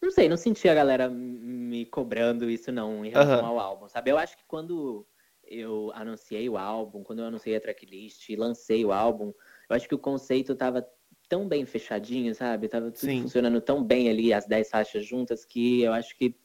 [0.00, 3.48] não sei, não senti a galera me cobrando isso não em relação Aham.
[3.48, 4.10] ao álbum, sabe?
[4.10, 5.06] Eu acho que quando
[5.42, 9.32] eu anunciei o álbum, quando eu anunciei a tracklist e lancei o álbum,
[9.68, 10.86] eu acho que o conceito tava
[11.28, 12.68] tão bem fechadinho, sabe?
[12.68, 13.22] Tava tudo Sim.
[13.22, 16.38] funcionando tão bem ali, as 10 faixas juntas, que eu acho que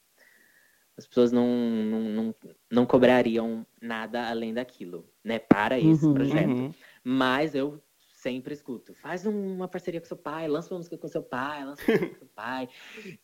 [0.98, 2.36] as pessoas não, não, não,
[2.72, 5.40] não cobrariam nada além daquilo, né?
[5.40, 6.14] Para esse Uhum.
[6.14, 6.50] projeto.
[6.50, 6.74] Uhum.
[7.04, 7.82] Mas eu
[8.14, 8.94] sempre escuto.
[8.94, 11.98] Faz um- uma parceria com seu pai, lança uma música com seu pai, lança uma
[11.98, 12.70] música com seu pai.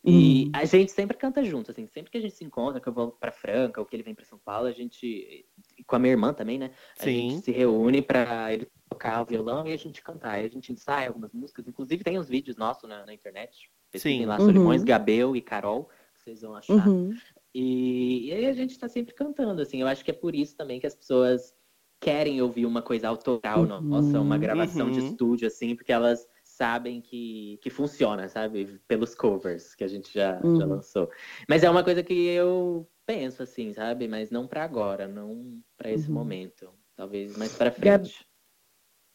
[0.03, 0.51] E Uhum.
[0.55, 1.85] a gente sempre canta junto, assim.
[1.85, 4.15] Sempre que a gente se encontra, que eu vou pra Franca, ou que ele vem
[4.15, 5.45] pra São Paulo, a gente...
[5.85, 6.71] Com a minha irmã também, né?
[6.99, 7.29] A Sim.
[7.29, 10.39] gente se reúne pra ele tocar o violão e a gente cantar.
[10.39, 11.67] A gente ensaia algumas músicas.
[11.67, 13.69] Inclusive tem uns vídeos nossos na, na internet.
[13.91, 14.25] Pesquisem Sim.
[14.25, 14.45] lá, Uhum.
[14.47, 16.73] Solimões, Gabel e Carol, que vocês vão achar.
[16.73, 17.15] Uhum.
[17.53, 19.81] E, e aí a gente tá sempre cantando, assim.
[19.81, 21.53] Eu acho que é por isso também que as pessoas
[21.99, 23.81] querem ouvir uma coisa autoral, Uhum.
[23.81, 25.07] nossa, uma gravação de Uhum.
[25.07, 28.79] estúdio, assim, porque elas sabem que, que funciona, sabe?
[28.87, 30.67] Pelos covers que a gente já, já Uhum.
[30.69, 31.09] lançou.
[31.49, 34.07] Mas é uma coisa que eu penso, assim, sabe?
[34.07, 36.13] Mas não pra agora, não pra esse Uhum.
[36.15, 36.69] momento.
[36.95, 38.27] Talvez mais pra Gab- frente.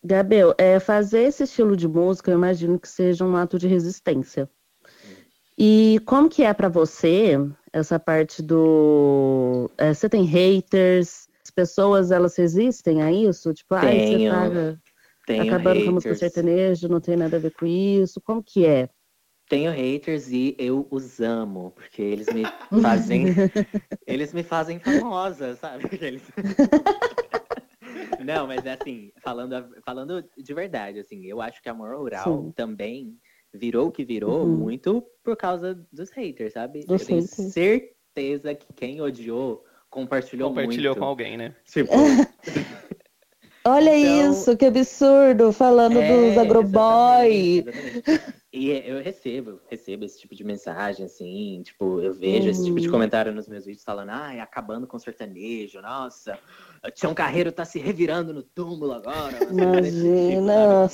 [0.04, 4.50] Gabriel, é, fazer esse estilo de música, eu imagino que seja um ato de resistência.
[5.58, 7.36] E como que é pra você
[7.72, 9.70] essa parte do...
[9.78, 11.28] é, você tem haters?
[11.44, 13.52] As pessoas, elas resistem a isso?
[13.52, 14.30] Tipo, ai, você Tenho.
[14.30, 14.78] tá, tá
[15.26, 16.32] Tenho acabando com a música haters.
[16.34, 18.20] sertaneja, não tem nada a ver com isso.
[18.20, 18.88] Como que é?
[19.48, 22.44] Tenho haters e eu os amo, porque eles me
[22.80, 23.26] fazem.
[24.06, 25.84] eles me fazem famosa, sabe?
[26.00, 26.22] Eles...
[28.24, 32.52] Não, mas é assim, falando, falando de verdade, assim, eu acho que Amor Rural Sim.
[32.52, 33.18] também
[33.52, 34.48] virou o que virou Uhum.
[34.56, 36.84] muito por causa dos haters, sabe?
[36.86, 37.52] Dos eu tenho haters.
[37.52, 41.00] certeza que quem odiou compartilhou, Compartilhou muito.
[41.00, 41.54] com alguém, né?
[41.66, 41.92] Tipo,
[43.64, 47.58] Olha Então- isso, que absurdo, falando É, dos agroboy.
[47.58, 48.34] exatamente, exatamente.
[48.52, 52.86] E eu recebo, recebo esse tipo de mensagem, assim, tipo, eu vejo esse tipo de
[52.86, 52.92] Uhum.
[52.92, 56.36] comentário nos meus vídeos falando, ai, acabando com o sertanejo, nossa,
[56.84, 59.30] o Tião Carreiro tá se revirando no túmulo agora.
[59.38, 60.88] desse tipo, Imagina.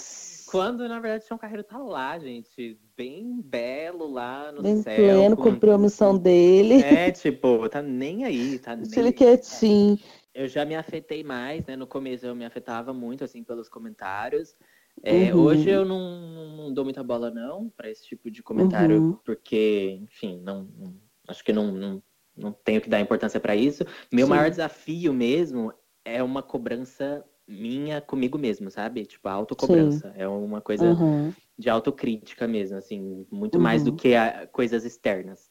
[0.51, 4.95] Quando, na verdade, o Tião Carreiro tá lá, gente, bem belo lá no Bem céu.
[4.95, 6.83] pleno, com- cumpriu a missão dele.
[6.83, 9.99] É, tipo, tá nem aí, tá nem ele quietinho.
[10.35, 11.77] Eu já me afetei mais, né?
[11.77, 14.55] No começo eu me afetava muito, assim, pelos comentários.
[15.03, 15.43] É, Uhum.
[15.43, 19.13] Hoje eu não, não dou muita bola, não, para esse tipo de comentário, Uhum.
[19.25, 20.95] porque, enfim, não, não-
[21.29, 22.03] acho que não, não,
[22.37, 23.85] não tenho que dar importância para isso.
[24.13, 24.31] Meu Sim.
[24.31, 25.73] maior desafio mesmo
[26.05, 29.07] é uma cobrança minha comigo mesmo, sabe?
[29.07, 30.13] Tipo, a autocobrança.
[30.17, 33.97] É uma coisa Uhum, de autocrítica mesmo, assim, muito mais do Uhum.
[33.97, 35.51] que a- coisas externas.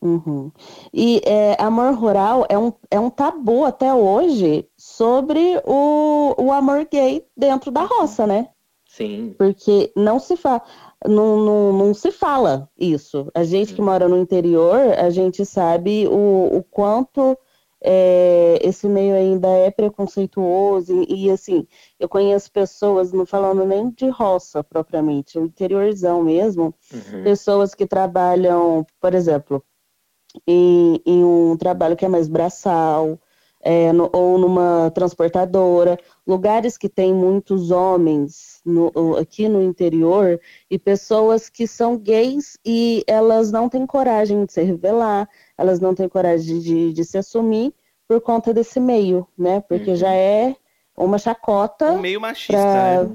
[0.00, 0.50] uhum.
[0.92, 6.86] E é, amor rural é um, é um tabu até hoje sobre o, o amor
[6.90, 8.48] gay dentro da roça, né?
[8.86, 9.36] Sim.
[9.38, 10.62] Porque não se fala,
[11.06, 13.30] não, não, não se fala isso.
[13.34, 13.84] A gente que Hum.
[13.84, 17.36] mora no interior, a gente sabe o, o quanto
[17.84, 21.66] é, esse meio ainda é preconceituoso e, e, assim,
[22.00, 27.22] eu conheço pessoas, não falando nem de roça propriamente, o interiorzão mesmo, Uhum.
[27.22, 29.62] pessoas que trabalham, por exemplo,
[30.46, 33.18] em, em um trabalho que é mais braçal,
[33.60, 40.38] é, no- ou numa transportadora, lugares que tem muitos homens no- aqui no interior
[40.70, 45.94] e pessoas que são gays e elas não têm coragem de se revelar, elas não
[45.94, 47.72] têm coragem de, de se assumir
[48.08, 49.60] por conta desse meio, né?
[49.68, 49.96] Porque Uhum.
[49.96, 50.54] já é
[50.96, 53.10] uma chacota Um meio machista, pra- né?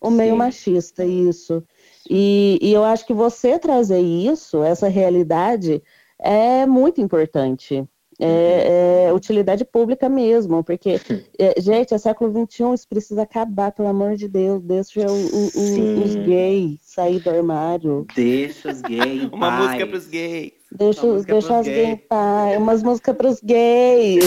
[0.00, 0.38] o meio Sim.
[0.38, 1.64] machista, isso.
[2.08, 5.82] E, e eu acho que você trazer isso, essa realidade,
[6.18, 7.84] é muito importante.
[8.20, 11.00] É, é utilidade pública mesmo, porque,
[11.38, 14.60] é, gente, é século XXI, isso precisa acabar, pelo amor de Deus.
[14.60, 18.04] Deixa o- o- os gays sair do armário.
[18.16, 19.22] Deixa os gays.
[19.32, 20.52] Uma música pros gays.
[20.70, 22.00] Deixa, Uma música deixa pros as gays gays.
[22.08, 22.56] paz.
[22.58, 24.24] Umas músicas pros gays.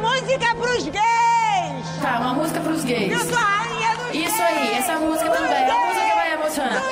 [0.00, 2.00] Música pros gays!
[2.00, 3.12] Tá, uma música pros gays.
[3.12, 5.62] Eu sou a rainha dos Isso aí, essa música também.
[5.62, 6.82] É uma música que vai emocionar.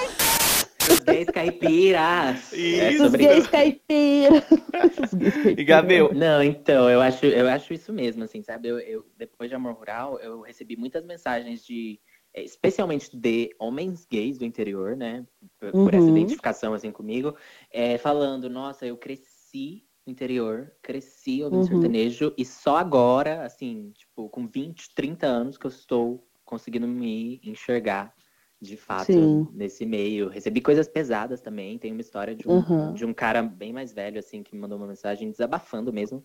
[0.91, 2.53] Os gays caipiras.
[2.53, 3.03] É Isso.
[3.05, 4.45] Os sobre gays caipiras.
[5.03, 5.67] Os gays E caipiras.
[5.67, 8.69] Gabriel, Não, então, eu acho, eu acho isso mesmo, assim, sabe?
[8.69, 11.99] Eu, eu- depois de Amor Rural, eu recebi muitas mensagens de,
[12.35, 15.27] especialmente de homens gays do interior, né?
[15.59, 16.17] Por, por essa Uhum.
[16.19, 17.37] identificação, assim, comigo,
[17.71, 21.69] eh, falando, nossa, eu cresci no interior, cresci ouvindo Uhum.
[21.69, 27.41] sertanejo, e só agora, assim, tipo, com 20, 30 anos que eu estou conseguindo me
[27.45, 28.15] enxergar
[28.61, 29.49] de fato Sim.
[29.53, 30.29] nesse meio.
[30.29, 31.79] Recebi coisas pesadas também.
[31.79, 32.95] Tem uma história de um, Uhum.
[32.95, 36.25] de um cara bem mais velho, assim, que me mandou uma mensagem desabafando mesmo,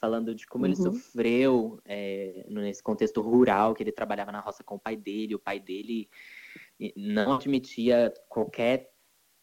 [0.00, 0.92] falando de como ele Uhum.
[0.92, 5.34] sofreu é, nesse contexto rural, que ele trabalhava na roça com o pai dele.
[5.34, 6.08] O pai dele
[6.96, 8.90] não admitia qualquer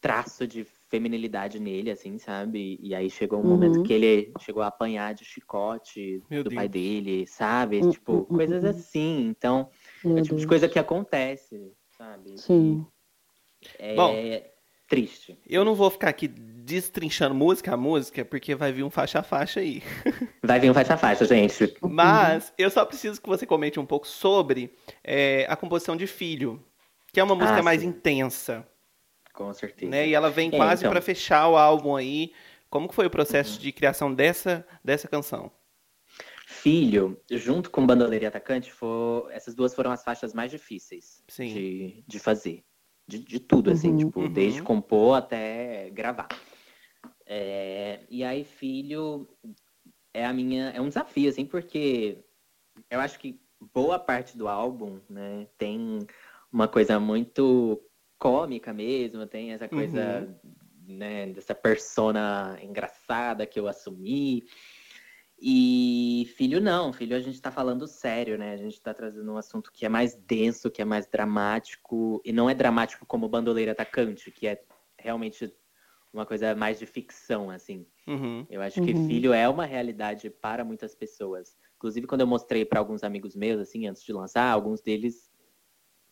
[0.01, 2.77] traço de feminilidade nele, assim, sabe?
[2.81, 3.49] E aí chegou um Uhum.
[3.49, 6.83] momento que ele chegou a apanhar de chicote Meu do pai Deus.
[6.83, 7.81] dele, sabe?
[7.81, 8.69] Hum, tipo, hum, hum, coisas hum.
[8.69, 9.27] assim.
[9.27, 9.69] Então,
[10.03, 10.49] é Meu o tipo de Deus.
[10.49, 12.35] coisa que acontece, sabe?
[12.37, 12.85] Sim.
[13.79, 14.56] É Bom.
[14.87, 15.37] Triste.
[15.47, 19.23] eu não vou ficar aqui destrinchando música a música, porque vai vir um faixa a
[19.23, 19.81] faixa aí.
[20.43, 21.73] Vai vir um faixa a faixa, gente.
[21.81, 24.73] Mas eu só preciso que você comente um pouco sobre
[25.03, 26.63] é, a composição de Filho,
[27.11, 27.87] que é uma música Ah, mais sim.
[27.87, 28.65] intensa,
[29.33, 29.89] Com certeza.
[29.91, 30.07] né?
[30.07, 30.91] E ela vem É, quase então.
[30.91, 32.31] pra fechar o álbum aí.
[32.69, 35.51] Como que foi o processo de criação dessa, dessa canção?
[36.45, 39.29] Filho, junto com Bandoleira e Atacante, for...
[39.31, 42.63] essas duas foram as faixas mais difíceis de, de fazer.
[43.07, 43.97] De, de tudo, assim, Uhum.
[43.97, 44.29] tipo, Uhum.
[44.29, 46.27] desde compor até gravar.
[47.25, 49.27] É, E aí, Filho
[50.13, 50.69] é a minha.
[50.69, 52.23] É um desafio, assim, porque
[52.89, 53.39] eu acho que
[53.73, 55.99] boa parte do álbum, né, tem
[56.51, 57.81] uma coisa muito
[58.19, 60.39] cômica mesmo, tem essa coisa,
[60.87, 64.43] né, dessa persona engraçada que eu assumi.
[65.39, 68.53] E filho não, filho a gente tá falando sério, né?
[68.53, 72.33] A gente tá trazendo um assunto que é mais denso, que é mais dramático, e
[72.33, 74.63] não é dramático como Bandoleira Atacante, que é
[74.97, 75.53] realmente
[76.11, 77.85] uma coisa mais de ficção, assim.
[78.07, 78.47] Uhum.
[78.49, 79.07] Eu acho que Uhum.
[79.07, 81.55] filho é uma realidade para muitas pessoas.
[81.75, 85.29] Inclusive, quando eu mostrei para alguns amigos meus, assim, antes de lançar, alguns deles,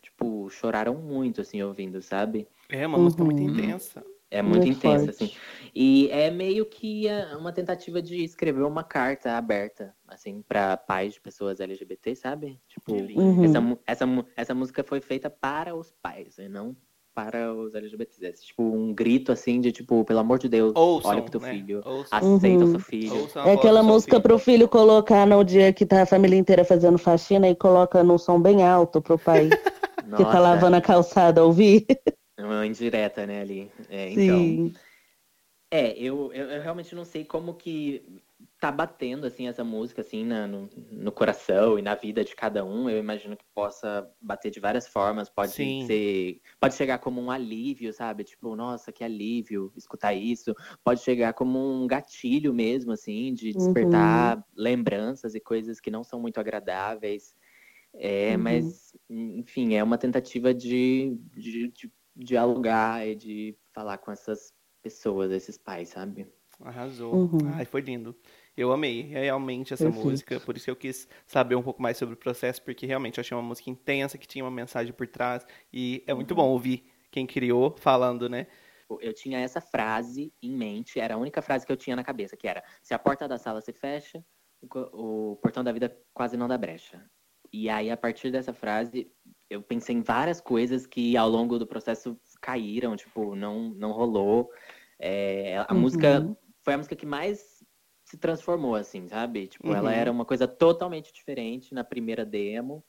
[0.00, 2.46] tipo, choraram muito, assim, ouvindo, sabe?
[2.68, 3.48] É uma música muito Uhum.
[3.48, 4.04] intensa.
[4.30, 5.24] É muito, Muito intenso, forte.
[5.24, 5.32] assim.
[5.74, 11.14] E é meio que é, uma tentativa de escrever uma carta aberta, assim, para pais
[11.14, 12.60] de pessoas LGBT, sabe?
[12.68, 12.92] Tipo.
[12.94, 13.44] Uhum.
[13.44, 14.04] essa, essa,
[14.36, 16.76] essa música foi feita para os pais, e não
[17.14, 18.26] para os LGBTs.
[18.26, 21.40] É tipo um grito assim de tipo, pelo amor de Deus, Ouçam, olha pro teu
[21.40, 21.50] né?
[21.50, 22.18] filho, Ouçam.
[22.18, 22.70] aceita o Uhum.
[22.72, 23.14] seu filho.
[23.22, 24.22] Ouçam a É aquela seu música filho.
[24.22, 28.18] pro filho colocar no dia que tá a família inteira fazendo faxina e coloca num
[28.18, 29.48] som bem alto pro pai
[30.16, 31.86] que tá lavando a calçada ouvir.
[32.36, 33.70] é uma indireta, né, ali.
[33.88, 34.72] É, então, Sim.
[35.68, 38.22] É, eu, eu, eu realmente não sei como que
[38.60, 42.64] tá batendo, assim, essa música, assim, na- no, no coração e na vida de cada
[42.64, 42.88] um.
[42.88, 45.28] Eu imagino que possa bater de várias formas.
[45.28, 45.84] Pode Sim.
[45.86, 46.40] ser...
[46.60, 48.22] Pode chegar como um alívio, sabe?
[48.22, 50.54] Tipo, nossa, que alívio escutar isso.
[50.84, 56.20] Pode chegar como um gatilho mesmo, assim, de despertar lembranças e coisas que não são
[56.20, 57.34] muito agradáveis.
[57.92, 58.42] É, Uhum.
[58.42, 64.52] mas, enfim, é uma tentativa de, de, de dialogar e de falar com essas
[64.82, 66.26] pessoas, esses pais, sabe?
[66.60, 67.14] Arrasou.
[67.14, 67.38] Uhum.
[67.44, 68.16] Ai, foi lindo.
[68.56, 70.06] Eu amei realmente essa Perfeito.
[70.06, 73.18] música, por isso que eu quis saber um pouco mais sobre o processo, porque realmente
[73.18, 76.36] eu achei uma música intensa, que tinha uma mensagem por trás, e é muito Uhum.
[76.36, 78.46] bom ouvir quem criou falando, né?
[79.00, 82.36] Eu tinha essa frase em mente, era a única frase que eu tinha na cabeça,
[82.36, 84.24] que era: se a porta da sala se fecha,
[84.62, 87.04] o, portão da vida quase não dá brecha.
[87.52, 89.12] E aí, a partir dessa frase,
[89.48, 94.50] eu pensei em várias coisas que ao longo do processo caíram, tipo, não, não rolou.
[94.98, 95.80] É, a Uhum.
[95.80, 97.64] música foi a música que mais
[98.04, 99.48] se transformou, assim, sabe?
[99.48, 99.96] Tipo, ela Uhum.
[99.96, 102.84] era uma coisa totalmente diferente na primeira demo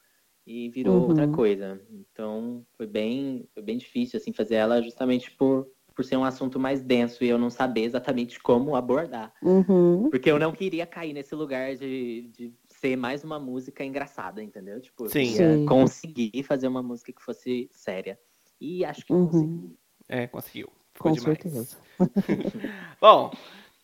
[0.45, 1.31] e virou outra Uhum.
[1.31, 1.81] coisa.
[1.91, 6.59] Então, foi bem, foi bem difícil, assim, fazer ela justamente por, por ser um assunto
[6.59, 9.33] mais denso e eu não saber exatamente como abordar.
[9.41, 10.09] Uhum.
[10.09, 14.79] Porque eu não queria cair nesse lugar de, de ser mais uma música engraçada, entendeu?
[14.79, 15.33] Tipo, Sim.
[15.33, 15.65] Sim.
[15.65, 18.19] conseguir fazer uma música que fosse séria.
[18.61, 19.25] E acho que Uhum.
[19.27, 19.77] consegui.
[20.07, 20.71] É, conseguiu.
[20.93, 21.37] Ficou Com demais.
[21.37, 21.77] certeza.
[23.01, 23.31] Bom,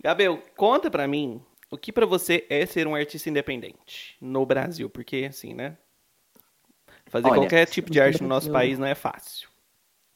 [0.01, 4.89] Gabriel, conta pra mim o que pra você é ser um artista independente no Brasil,
[4.89, 5.77] porque assim, né?
[7.07, 9.49] Fazer Olha, qualquer tipo de arte no nosso país não é fácil.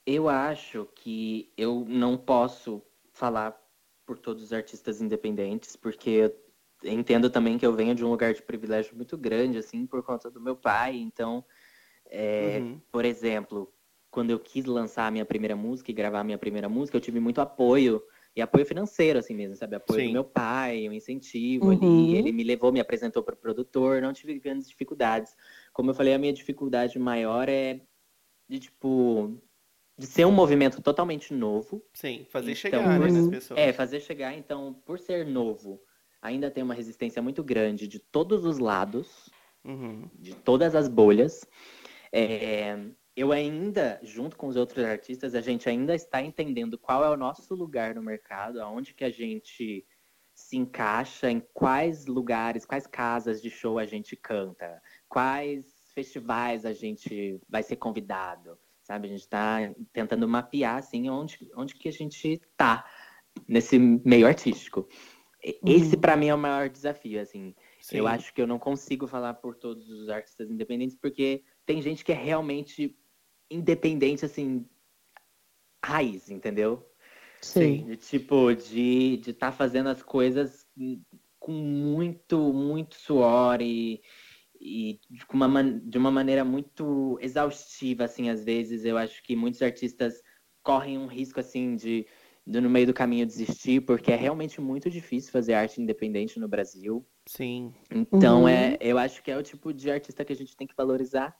[0.06, 3.60] Eu acho que eu não posso falar
[4.06, 6.36] por todos os artistas independentes, porque eu
[6.84, 10.30] entendo também que eu venho de um lugar de privilégio muito grande, assim, por conta
[10.30, 10.98] do meu pai.
[10.98, 11.44] Então,
[12.10, 12.82] é, Uhum.
[12.92, 13.74] por exemplo,
[14.12, 17.02] quando eu quis lançar a minha primeira música e gravar a minha primeira música, eu
[17.02, 18.02] tive muito apoio.
[18.36, 19.76] E apoio financeiro, assim mesmo, sabe?
[19.76, 20.08] Apoio Sim.
[20.10, 21.76] do meu pai, um incentivo Uhum.
[21.76, 22.16] ali.
[22.18, 25.36] Ele me levou, me apresentou para o produtor, não tive grandes dificuldades.
[25.74, 27.82] Como eu falei, a minha dificuldade maior é
[28.48, 29.42] de, tipo,
[29.98, 31.84] de ser um movimento totalmente novo.
[31.94, 33.14] Sim, fazer Então, chegar, né, uhum.
[33.14, 33.60] nas pessoas.
[33.60, 35.82] É, fazer chegar, então, por ser novo,
[36.22, 39.30] ainda tem uma resistência muito grande de todos os lados,
[39.64, 40.10] Uhum.
[40.14, 41.46] de todas as bolhas.
[42.12, 42.78] É,
[43.16, 47.18] eu ainda, junto com os outros artistas, a gente ainda está entendendo qual é o
[47.18, 49.86] nosso lugar no mercado, aonde que a gente
[50.34, 56.74] se encaixa, em quais lugares, quais casas de show a gente canta, quais festivais a
[56.74, 59.08] gente vai ser convidado, sabe?
[59.08, 59.58] A gente está
[59.92, 62.86] tentando mapear, assim, onde, onde que a gente tá
[63.48, 64.88] nesse meio artístico.
[65.48, 66.02] E- Esse, Uhum.
[66.02, 67.56] para mim, é o maior desafio, assim.
[67.80, 67.98] Sim.
[67.98, 72.04] Eu acho que eu não consigo falar por todos os artistas independentes, porque tem gente
[72.04, 72.94] que é realmente
[73.50, 74.68] independente, assim,
[75.84, 76.86] raiz, entendeu?
[77.42, 77.86] Sim.
[77.86, 80.68] De, tipo, de estar tá fazendo as coisas
[81.40, 84.02] com muito, muito suor e,
[84.60, 88.84] e de, uma, de uma maneira muito exaustiva, assim, às vezes.
[88.84, 90.22] Eu acho que muitos artistas
[90.62, 92.08] correm um risco, assim, de, de
[92.48, 97.06] no meio do caminho desistir, porque é realmente muito difícil fazer arte independente no Brasil.
[97.28, 97.74] Sim.
[97.92, 98.48] Então, Uhum.
[98.48, 101.36] é, eu acho que é o tipo de artista que a gente tem que valorizar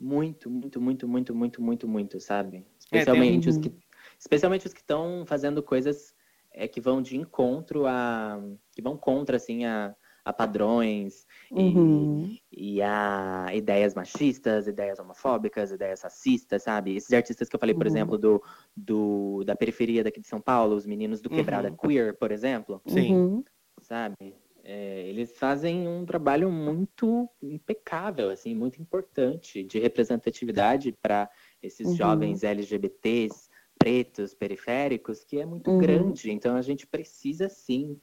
[0.00, 2.66] muito, muito, muito, muito, muito, muito, muito, sabe?
[2.78, 3.72] Especialmente tem- os que
[4.18, 6.12] especialmente os que estão fazendo coisas
[6.52, 8.40] é, que vão de encontro a
[8.72, 9.94] que vão contra assim a,
[10.28, 12.36] a padrões e- Uhum.
[12.52, 16.94] e, a ideias machistas, ideias homofóbicas, ideias racistas, sabe?
[16.96, 17.92] Esses artistas que eu falei, por Uhum.
[17.92, 18.42] exemplo, do,
[18.76, 21.76] do da periferia daqui de São Paulo, os meninos do Quebrada Uhum.
[21.76, 23.14] Queer, por exemplo, Sim.
[23.14, 23.44] Uhum.
[23.80, 24.34] sabe?
[24.62, 31.30] É, eles fazem um trabalho muito impecável, assim, muito importante de representatividade para
[31.62, 31.96] esses Uhum.
[31.96, 35.78] jovens LGBTs, pretos, periféricos, que é muito Uhum.
[35.78, 36.30] grande.
[36.30, 37.98] Então a gente precisa sim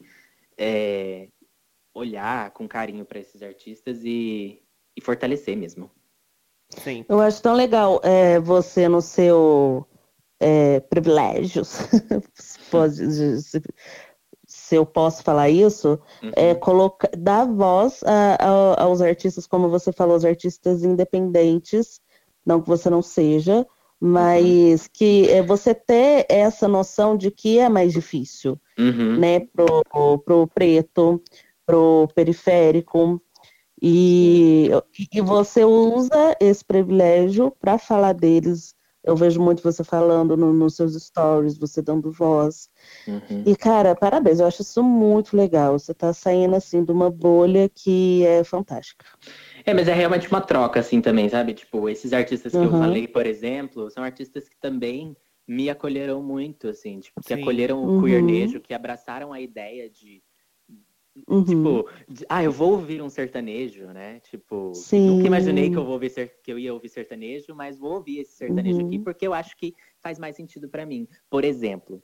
[0.57, 1.27] é,
[1.95, 4.61] olhar com carinho para esses artistas e,
[4.95, 5.89] e fortalecer mesmo.
[6.77, 7.05] Sim.
[7.07, 9.87] Eu acho tão legal é, você no seu
[10.39, 11.69] é, privilégios,
[12.35, 13.41] se, pode-
[14.47, 16.31] se- eu posso falar isso, Uhum.
[16.35, 22.01] é colocar, dar voz a- a- aos artistas, como você falou, os artistas independentes,
[22.45, 23.65] não que você não seja,
[23.99, 29.17] mas que é, você ter essa noção de que é mais difícil, Uhum.
[29.17, 31.21] né, pro, pro preto,
[31.65, 33.21] pro periférico,
[33.81, 34.69] e,
[35.13, 40.75] e você usa esse privilégio para falar deles Eu vejo muito você falando no, nos
[40.75, 42.69] seus stories, você dando voz.
[43.07, 43.43] Uhum.
[43.45, 45.77] E, cara, parabéns, eu acho isso muito legal.
[45.77, 49.05] Você tá saindo, assim, de uma bolha que é fantástica.
[49.63, 51.53] É, mas é realmente uma troca, assim, também, sabe?
[51.53, 52.79] Tipo, esses artistas que eu Uhum.
[52.79, 55.15] falei, por exemplo, são artistas que também
[55.47, 57.41] me acolheram muito, assim, tipo, que Sim.
[57.41, 58.01] acolheram o Uhum.
[58.01, 60.23] queernejo, que abraçaram a ideia de,
[61.27, 61.45] Uhum.
[61.45, 64.19] tipo, de, ah, eu vou ouvir um sertanejo, né?
[64.19, 65.07] Tipo, Sim.
[65.07, 66.11] nunca imaginei que eu vou ouvir
[66.43, 68.87] que eu ia ouvir sertanejo, mas vou ouvir esse sertanejo Uhum.
[68.87, 71.07] aqui porque eu acho que faz mais sentido pra mim.
[71.29, 72.03] Por exemplo,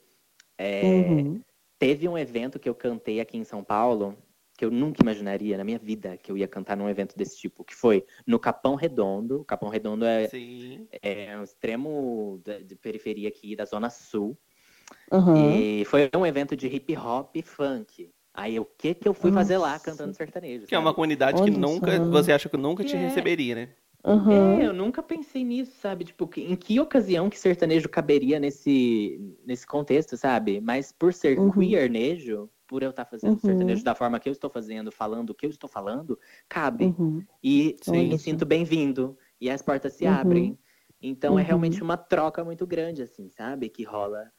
[0.58, 1.42] é, Uhum.
[1.82, 4.16] Teve um evento que eu cantei aqui em São Paulo,
[4.56, 7.64] que eu nunca imaginaria na minha vida que eu ia cantar num evento desse tipo,
[7.64, 9.42] que foi no Capão Redondo.
[9.42, 10.30] O Capão Redondo é,
[11.02, 14.38] é um extremo da, de periferia aqui da Zona Sul.
[15.36, 18.12] E foi um evento de hip hop e funk.
[18.34, 19.86] Aí o que que eu fui fazer lá Nossa.
[19.86, 20.66] cantando sertanejo?
[20.66, 20.96] Que é uma sabe?
[20.96, 22.10] comunidade que Olha nunca, só.
[22.10, 23.00] você acha que nunca te É.
[23.00, 23.70] receberia, né?
[24.04, 24.32] Uhum.
[24.32, 26.06] É, eu nunca pensei nisso, sabe?
[26.06, 30.60] Tipo, que- em que ocasião que sertanejo caberia nesse, nesse contexto, sabe?
[30.60, 31.52] Mas por ser Uhum.
[31.52, 33.40] queernejo, por eu estar fazendo Uhum.
[33.40, 36.18] sertanejo da forma que eu estou fazendo, falando o que eu estou falando,
[36.50, 36.86] cabe.
[36.86, 37.24] Uhum.
[37.44, 38.08] E Sim.
[38.10, 39.18] me sinto bem-vindo.
[39.40, 40.14] E as portas se Uhum.
[40.14, 40.60] abrem.
[41.02, 41.48] Então é Uhum.
[41.48, 43.70] realmente uma troca muito grande, assim, sabe?
[43.70, 44.32] Que rola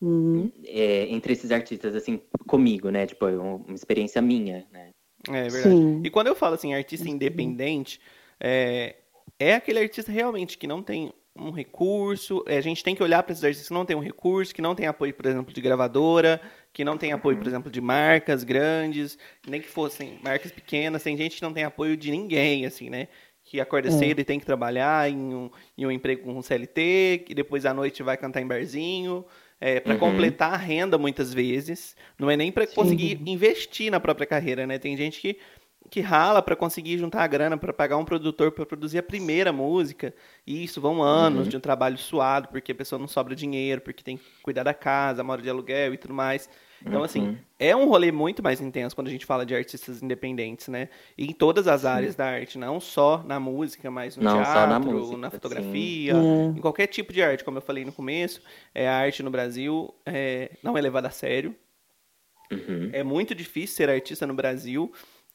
[0.00, 0.52] Uhum.
[0.64, 3.06] é, entre esses artistas, assim, comigo, né?
[3.06, 4.90] Tipo, é uma experiência minha, né?
[5.28, 5.76] É verdade.
[5.76, 6.02] Sim.
[6.04, 8.00] E quando eu falo assim, artista independente,
[8.40, 8.96] é,
[9.38, 12.42] é aquele artista realmente que não tem um recurso.
[12.46, 14.62] é, a gente tem que olhar para esses artistas que não tem um recurso, que
[14.62, 16.40] não tem apoio, por exemplo, de gravadora,
[16.72, 21.02] que não tem apoio, por exemplo, de marcas grandes, nem que fossem marcas pequenas.
[21.02, 23.08] Tem gente que não tem apoio de ninguém, assim, né?
[23.48, 23.90] Que acorda É.
[23.90, 27.64] cedo e tem que trabalhar em um, em um emprego com um CLT, que depois
[27.64, 29.24] à noite vai cantar em barzinho.
[29.60, 29.98] É, para Uhum.
[29.98, 34.78] completar a renda muitas vezes, não é nem para conseguir investir na própria carreira, né?
[34.78, 35.38] Tem gente que
[35.90, 39.52] que rala para conseguir juntar a grana para pagar um produtor para produzir a primeira
[39.52, 40.14] música.
[40.46, 41.48] E isso vão anos Uhum.
[41.48, 44.74] de um trabalho suado, porque a pessoa não sobra dinheiro, porque tem que cuidar da
[44.74, 46.48] casa, mora de aluguel e tudo mais.
[46.84, 47.36] Então, assim, Uhum.
[47.58, 50.88] é um rolê muito mais intenso quando a gente fala de artistas independentes, né?
[51.16, 54.70] E em todas as áreas da arte, não só na música, mas no Não teatro,
[54.70, 55.34] na música, na sim.
[55.36, 56.16] fotografia, É.
[56.56, 58.40] em qualquer tipo de arte, como eu falei no começo.
[58.74, 61.54] É, a arte no Brasil é, não é levada a sério.
[62.50, 62.90] Uhum.
[62.92, 64.92] É muito difícil ser artista no Brasil.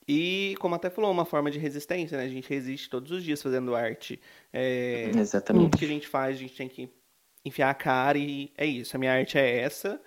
[0.08, 2.26] E, como até falou, uma forma de resistência, né?
[2.26, 4.20] A gente resiste todos os dias fazendo arte.
[4.52, 5.78] É, tudo Exatamente.
[5.78, 6.90] que a gente faz, a gente tem que
[7.46, 8.96] enfiar a cara e é isso.
[8.96, 10.02] A minha arte é essa.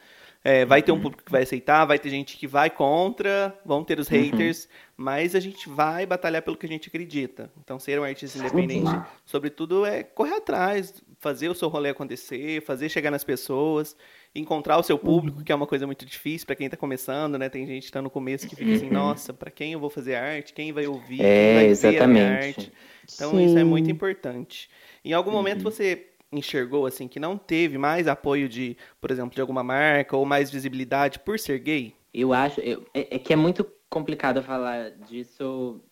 [0.49, 3.83] É, vai ter um público que vai aceitar, vai ter gente que vai contra, vão
[3.83, 7.51] ter os haters, mas a gente vai batalhar pelo que a gente acredita.
[7.65, 8.89] Então, ser um artista independente,
[9.25, 13.97] sobretudo, é correr atrás, fazer o seu rolê acontecer, fazer chegar nas pessoas,
[14.33, 17.49] encontrar o seu público, que é uma coisa muito difícil para quem tá começando, né?
[17.49, 20.15] Tem gente que tá no começo que fica assim, nossa, para quem eu vou fazer
[20.15, 20.53] arte?
[20.53, 21.17] Quem vai ouvir?
[21.19, 22.61] Quem É, vai ver a minha exatamente.
[22.61, 22.73] arte?
[23.15, 23.65] Então, isso é Sim.
[23.65, 24.71] muito importante.
[25.05, 29.41] Em algum momento você enxergou assim que não teve mais apoio de, por exemplo, de
[29.41, 31.95] alguma marca ou mais visibilidade por ser gay?
[32.12, 32.61] Eu acho.
[32.61, 35.83] eu- é, é que é muito complicado falar disso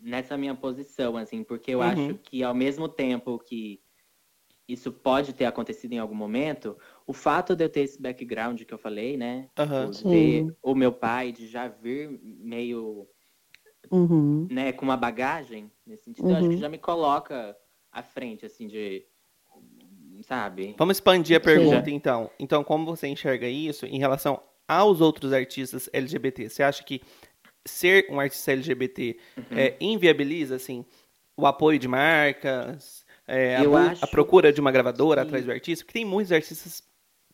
[0.00, 1.88] nessa minha posição, assim, porque eu Uhum.
[1.88, 3.80] acho que ao mesmo tempo que
[4.68, 8.74] isso pode ter acontecido em algum momento, o fato de eu ter esse background que
[8.74, 9.50] eu falei, né?
[9.58, 9.90] Aham.
[9.90, 13.08] De ter o meu pai, de já vir meio,
[13.90, 14.50] Uhum.
[14.50, 16.60] né, com uma bagagem, nesse sentido, eu acho que Uhum.
[16.60, 17.56] já me coloca
[17.92, 19.06] à frente, assim, de.
[20.26, 20.74] Sabe?
[20.78, 21.44] Vamos expandir a Sim.
[21.44, 22.30] pergunta então.
[22.38, 26.48] Então, como você enxerga isso em relação aos outros artistas LGBT?
[26.48, 27.02] Você acha que
[27.66, 29.44] ser um artista LGBT Uhum.
[29.58, 30.84] é, inviabiliza assim
[31.36, 33.60] o apoio de marcas, é, a,
[34.02, 35.84] a procura de uma gravadora que- atrás do artista?
[35.84, 36.82] Porque tem muitos artistas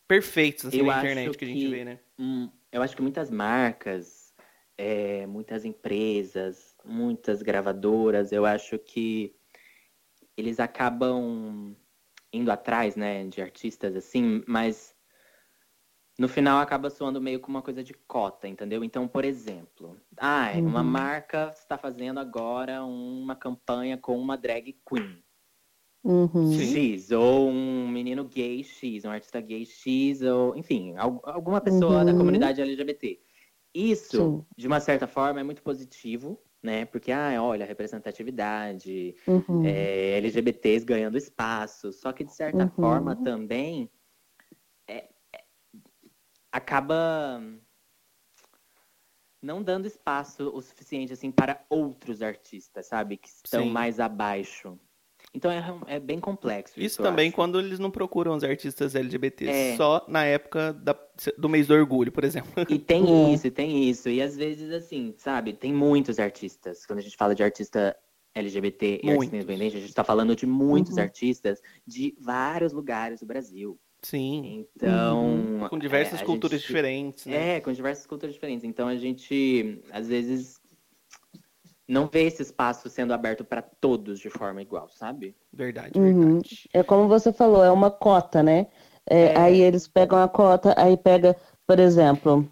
[0.09, 1.99] perfeitos assim, Eu na internet que a gente que- vê, né?
[2.19, 4.33] Hum, eu acho que muitas marcas,
[4.77, 9.35] é, muitas empresas, muitas gravadoras, eu acho que
[10.37, 11.77] eles acabam
[12.33, 14.97] indo atrás, né, de artistas assim, mas
[16.19, 18.85] no final acaba soando meio como uma coisa de cota, entendeu?
[18.85, 20.87] Então, por exemplo, ah, é uma Uhum.
[20.87, 25.25] marca está fazendo agora uma campanha com uma drag queen.
[26.03, 26.53] Uhum.
[26.53, 32.05] X, ou um menino gay X, um artista gay X, ou enfim, al- alguma pessoa
[32.05, 32.19] da Uhum.
[32.19, 33.21] comunidade LGBT.
[33.75, 34.47] Isso, Sim.
[34.57, 36.85] de uma certa forma, é muito positivo, né?
[36.85, 39.65] Porque, ah, olha, representatividade, Uhum.
[39.65, 41.93] é, LGBTs ganhando espaço.
[41.93, 42.71] Só que, de certa Uhum.
[42.71, 43.91] forma, também
[44.87, 45.45] é- é-
[46.53, 47.43] acaba
[49.43, 53.17] não dando espaço o suficiente assim para outros artistas, sabe?
[53.17, 53.71] Que estão Sim.
[53.71, 54.79] mais abaixo.
[55.33, 56.75] Então é, é bem complexo.
[56.77, 57.37] Isso, Isso também acho.
[57.37, 59.77] quando eles não procuram os artistas LGBTs, É.
[59.77, 60.99] só na época da-
[61.39, 62.51] do mês do orgulho, por exemplo.
[62.69, 63.33] E tem É.
[63.35, 64.09] isso, e tem isso.
[64.09, 66.85] E às vezes, assim, sabe, tem muitos artistas.
[66.85, 67.97] Quando a gente fala de artista
[68.35, 69.13] LGBT e Muitos.
[69.13, 71.03] artista independente, a gente está falando de muitos Uhum.
[71.03, 73.79] artistas de vários lugares do Brasil.
[74.03, 74.67] Sim.
[74.75, 75.67] Então.
[75.69, 77.57] Com diversas é, culturas gente- diferentes, né?
[77.57, 78.65] É, com diversas culturas diferentes.
[78.65, 80.60] Então a gente, às vezes,
[81.91, 85.37] não vê esse espaço sendo aberto para todos de forma igual, sabe?
[85.53, 86.35] Verdade, Uhum.
[86.39, 86.69] verdade.
[86.73, 88.69] É como você falou, é uma cota, né?
[89.09, 89.39] É, É.
[89.39, 91.37] Aí eles pegam a cota, aí pega,
[91.67, 92.49] por exemplo,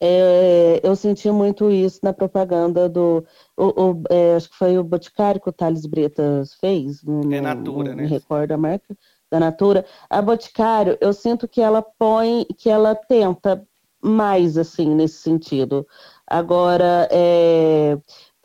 [0.00, 3.24] é, eu senti muito isso na propaganda do.
[3.56, 7.02] o- o- é, acho que foi o Boticário que o Thales Bretas fez.
[7.02, 8.02] não- É Natura, não né?
[8.02, 8.96] Me recordo a marca
[9.30, 9.84] da Natura.
[10.08, 13.66] A Boticário, eu sinto que ela põe, que ela tenta
[14.00, 15.86] mais, assim, nesse sentido.
[16.26, 17.98] Agora, é,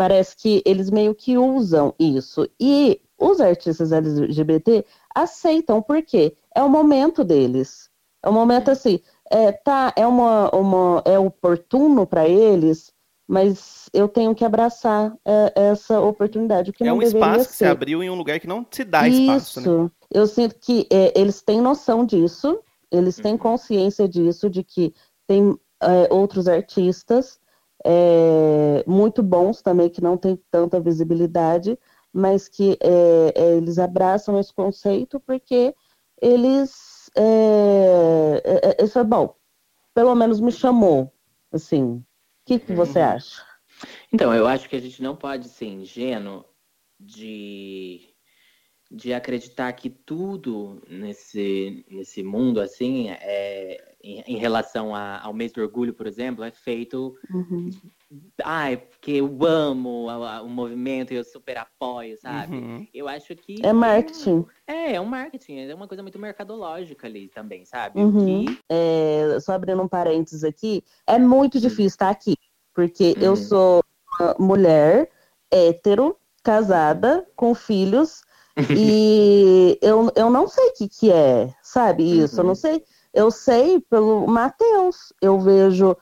[0.04, 2.46] parece que eles meio que usam isso.
[2.60, 4.86] E os artistas LGBT
[5.16, 6.36] aceitam, por quê?
[6.54, 7.90] É o momento deles.
[8.22, 9.00] É um momento assim,
[9.32, 12.92] é, tá, é uma, uma é oportuno para eles,
[13.26, 18.04] mas eu tenho que abraçar é, essa oportunidade, que É um espaço que se abriu
[18.04, 19.68] em um lugar que não se dá espaço, né?
[19.68, 19.92] Isso.
[20.12, 22.60] Eu sinto que é, eles têm noção disso,
[22.92, 23.38] eles têm Uhum.
[23.38, 24.94] consciência disso, de que
[25.26, 27.40] tem é, outros artistas
[27.84, 31.78] é, muito bons também, que não têm tanta visibilidade,
[32.12, 35.76] mas que é, é, eles abraçam esse conceito porque
[36.22, 37.10] eles.
[37.16, 39.36] É, é, isso é bom.
[39.94, 41.12] Pelo menos me chamou.
[41.52, 41.84] Assim.
[41.84, 42.06] O
[42.46, 43.06] que, que você Uhum.
[43.06, 43.44] acha?
[44.12, 46.46] Então, eu acho que a gente não pode ser ingênuo
[47.00, 48.14] de,
[48.92, 55.52] de acreditar que tudo nesse, nesse mundo, assim, é, em, em relação a- ao mês
[55.54, 57.16] do orgulho, por exemplo, é feito.
[57.34, 57.70] Uhum.
[58.44, 62.58] Ai, porque eu amo a- a- o movimento e eu super apoio, sabe?
[62.58, 62.88] Uhum.
[62.94, 63.56] Eu acho que.
[63.64, 64.46] É marketing.
[64.68, 68.00] É, é um marketing, é uma coisa muito mercadológica ali também, sabe?
[68.00, 68.46] Uhum.
[68.46, 72.36] Que- É, só abrindo um parênteses aqui, é muito difícil estar aqui,
[72.74, 73.36] porque eu Uhum.
[73.38, 73.84] sou
[74.20, 75.10] uma mulher
[75.50, 78.22] hétero, casada, com filhos,
[78.78, 82.56] e eu, eu não sei o que, que é, sabe, isso, eu não Uhum.
[82.56, 82.84] sei,
[83.14, 85.96] eu sei pelo Matheus, eu vejo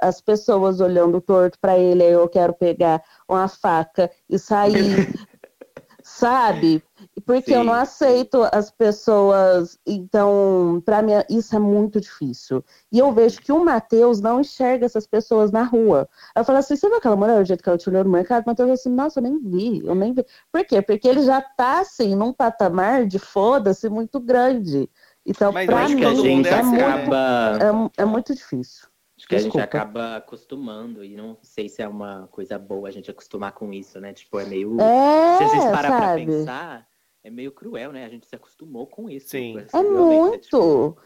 [0.00, 5.08] as pessoas olhando torto para ele, aí eu quero pegar uma faca e sair,
[6.02, 6.82] sabe?
[7.26, 9.78] Porque eu não Sim, aceito as pessoas.
[9.86, 12.64] Então, para mim, isso é muito difícil.
[12.92, 16.08] E eu vejo que o Matheus não enxerga essas pessoas na rua.
[16.36, 18.44] Eu falo assim: você viu aquela mulher, o jeito que ela te olhou no mercado?
[18.44, 20.24] O Matheus assim: nossa, eu nem vi, eu nem vi.
[20.52, 20.80] Por quê?
[20.80, 24.88] Porque ele já tá, assim, num patamar de foda-se muito grande.
[25.26, 26.80] Então, Mas eu pra acho acho que que a mim, gente é é assim, muito,
[26.80, 26.92] né?
[26.94, 27.58] acaba.
[27.60, 28.86] é, mu- é muito difícil.
[29.18, 29.64] Acho que a gente Desculpa.
[29.64, 33.98] acaba acostumando e não sei se é uma coisa boa a gente acostumar com isso,
[33.98, 34.12] né?
[34.12, 34.76] Tipo, é meio.
[34.80, 36.86] É, se a gente parar pra pensar,
[37.24, 38.04] é meio cruel, né?
[38.04, 39.28] A gente se acostumou com isso.
[39.30, 39.54] Sim.
[39.54, 40.96] com essa É violência, tipo, muito.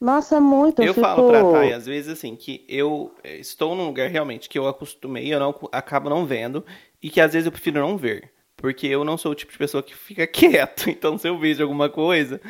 [0.00, 0.82] Nossa, é muito.
[0.82, 1.06] Eu fico...
[1.06, 4.66] falo pra Thay, às vezes, assim, que eu eh, estou num lugar realmente que eu
[4.68, 6.64] acostumei, eu não acabo não vendo,
[7.02, 8.32] e que às vezes eu prefiro não ver.
[8.58, 10.90] Porque eu não sou o tipo de pessoa que fica quieto.
[10.90, 12.40] Então, se eu vejo alguma coisa,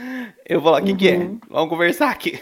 [0.49, 1.19] eu vou lá, o que, que é?
[1.19, 1.39] Uhum.
[1.49, 2.41] Vamos conversar aqui.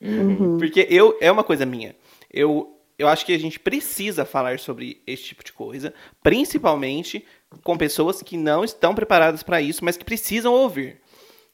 [0.00, 0.56] Uhum.
[0.58, 1.96] Porque eu é uma coisa minha.
[2.32, 5.92] Eu, eu acho que a gente precisa falar sobre esse tipo de coisa,
[6.22, 7.24] principalmente
[7.64, 11.00] com pessoas que não estão preparadas para isso, mas que precisam ouvir.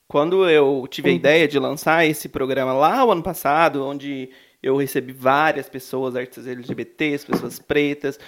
[0.06, 4.28] Quando eu tive a ideia de lançar esse programa lá o ano passado, onde
[4.62, 8.18] eu recebi várias pessoas, artistas LGBTs, pessoas pretas,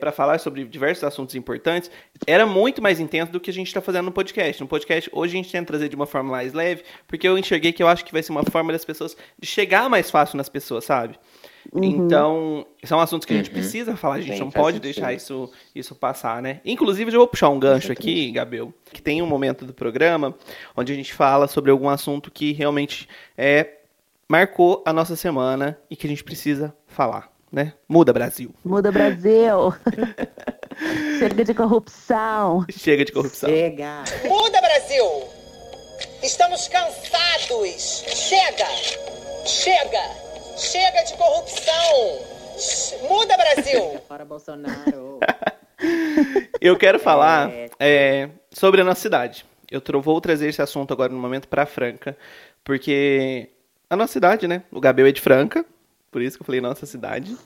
[0.00, 1.90] para falar sobre diversos assuntos importantes,
[2.26, 4.60] era muito mais intenso do que a gente está fazendo no podcast.
[4.60, 7.72] No podcast, hoje a gente tenta trazer de uma forma mais leve, porque eu enxerguei
[7.72, 10.48] que eu acho que vai ser uma forma das pessoas de chegar mais fácil nas
[10.48, 11.18] pessoas, sabe?
[11.72, 11.84] Uhum.
[11.84, 13.54] Então, são assuntos que a gente Uhum.
[13.54, 14.82] precisa falar, a gente Sim, não pode sentido.
[14.82, 16.60] deixar isso, isso passar, né?
[16.64, 20.34] Inclusive, eu vou puxar um gancho aqui, Gabriel, que tem um momento do programa
[20.76, 23.08] onde a gente fala sobre algum assunto que realmente
[23.38, 23.78] é,
[24.32, 27.74] marcou a nossa semana e que a gente precisa falar, né?
[27.86, 28.54] Muda, Brasil.
[28.64, 29.74] Muda Brasil.
[31.20, 32.64] Chega de corrupção.
[32.70, 33.50] Chega de corrupção.
[33.50, 34.04] Chega!
[34.26, 35.04] Muda, Brasil!
[36.22, 38.04] Estamos cansados!
[38.08, 38.64] Chega!
[39.44, 40.00] Chega!
[40.56, 43.10] Chega de corrupção!
[43.10, 44.00] Muda, Brasil!
[44.08, 45.20] Fora Bolsonaro!
[46.58, 49.44] Eu quero falar é, sobre a nossa cidade.
[49.70, 52.16] Eu vou trazer esse assunto agora no momento pra Franca,
[52.64, 53.50] porque
[53.92, 54.62] a nossa cidade, né?
[54.72, 55.66] O Gabriel é de Franca,
[56.10, 57.36] por isso que eu falei nossa cidade.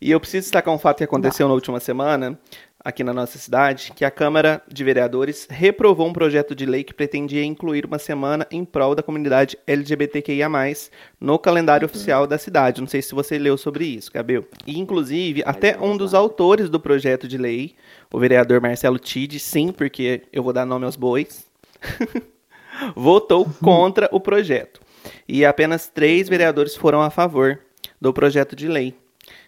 [0.00, 2.36] E eu preciso destacar um fato que aconteceu na última semana,
[2.84, 6.92] aqui na nossa cidade, que a Câmara de Vereadores reprovou um projeto de lei que
[6.92, 10.48] pretendia incluir uma semana em prol da comunidade LGBTQIA+,
[11.20, 12.80] no calendário oficial da cidade.
[12.80, 14.44] Não sei se você leu sobre isso, Gabriel.
[14.66, 17.76] E, inclusive, até um dos autores do projeto de lei,
[18.12, 21.46] o vereador Marcelo Tide, sim, porque eu vou dar nome aos bois,
[22.96, 24.87] votou contra o projeto.
[25.26, 27.60] E apenas três vereadores foram a favor
[28.00, 28.94] do projeto de lei,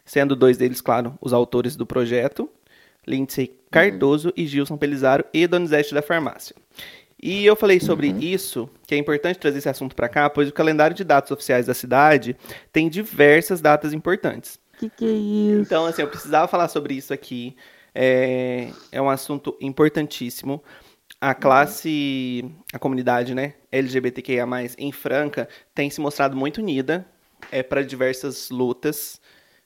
[0.05, 2.49] sendo dois deles, claro, os autores do projeto,
[3.07, 6.55] Lindsay Cardoso e Gilson Pelizaro e Donizete da Farmácia.
[7.23, 8.19] E eu falei sobre Uhum.
[8.19, 11.67] isso, que é importante trazer esse assunto para cá, pois o calendário de datas oficiais
[11.67, 12.35] da cidade
[12.73, 14.59] tem diversas datas importantes.
[14.79, 15.61] Que que é isso?
[15.63, 17.55] Então, assim, eu precisava falar sobre isso aqui.
[17.95, 20.63] É, é um assunto importantíssimo.
[21.21, 24.47] A classe, a comunidade, né, LGBTQIA+,
[24.79, 27.07] em Franca, tem se mostrado muito unida
[27.53, 29.21] é, para diversas lutas.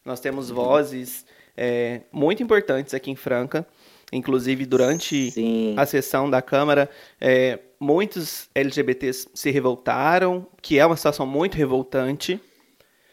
[0.05, 1.25] Nós temos vozes
[1.57, 3.67] é, muito importantes aqui em Franca.
[4.13, 5.75] Inclusive, durante Sim.
[5.77, 6.91] a sessão da Câmara,
[7.21, 12.41] é, muitos LGBTs se revoltaram, que é uma situação muito revoltante.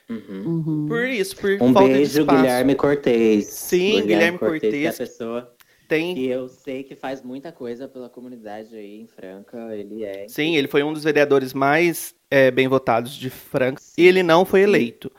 [0.10, 0.44] Uhum.
[0.46, 0.86] Uhum.
[0.88, 2.42] Por isso, por Um falta de beijo, espaço.
[2.42, 3.46] Sim, Cortez.
[3.48, 4.96] Sim, Guilherme Que é Cortez.
[4.96, 5.51] a pessoa
[5.92, 9.76] Tem que eu sei que faz muita coisa pela comunidade aí em Franca.
[9.76, 10.26] Ele é.
[10.30, 14.46] Sim, ele foi um dos vereadores mais é, bem votados de Franca e ele não
[14.46, 15.12] foi eleito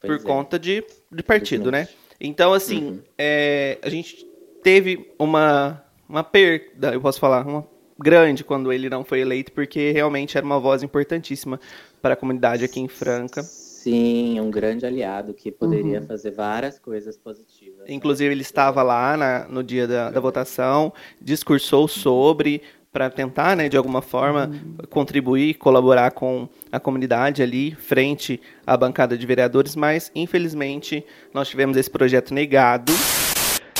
[0.00, 0.32] Pois por é.
[0.32, 0.82] conta de,
[1.12, 1.86] de partido, né?
[2.18, 3.02] Então, assim, Uhum.
[3.18, 4.26] é, a gente
[4.62, 7.66] teve uma, uma perda, eu posso falar, uma
[7.98, 11.60] grande quando ele não foi eleito, porque realmente era uma voz importantíssima
[12.00, 13.42] para a comunidade aqui em Franca.
[13.88, 16.06] Sim, um grande aliado que poderia Uhum.
[16.06, 17.78] fazer várias coisas positivas.
[17.78, 17.84] né?
[17.88, 22.60] Inclusive, ele estava lá na- no dia da, da votação, discursou sobre,
[22.92, 24.50] para tentar, né, de alguma forma,
[24.90, 31.76] contribuir, colaborar com a comunidade ali, frente à bancada de vereadores, mas, infelizmente, nós tivemos
[31.76, 32.92] esse projeto negado.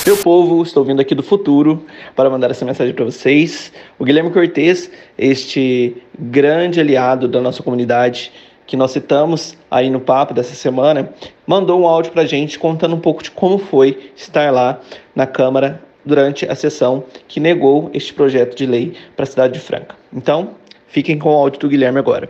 [0.07, 1.85] Meu povo, estou vindo aqui do futuro
[2.17, 3.71] para mandar essa mensagem para vocês.
[3.99, 8.33] O Guilherme Cortez, este grande aliado da nossa comunidade,
[8.69, 11.09] que nós citamos aí no papo dessa semana,
[11.47, 14.79] mandou um áudio para a gente contando um pouco de como foi estar lá
[15.17, 19.61] na Câmara durante a sessão que negou este projeto de lei para a cidade de
[19.61, 19.97] Franca.
[20.13, 20.51] Então,
[20.87, 22.29] fiquem com o áudio do Guilherme agora.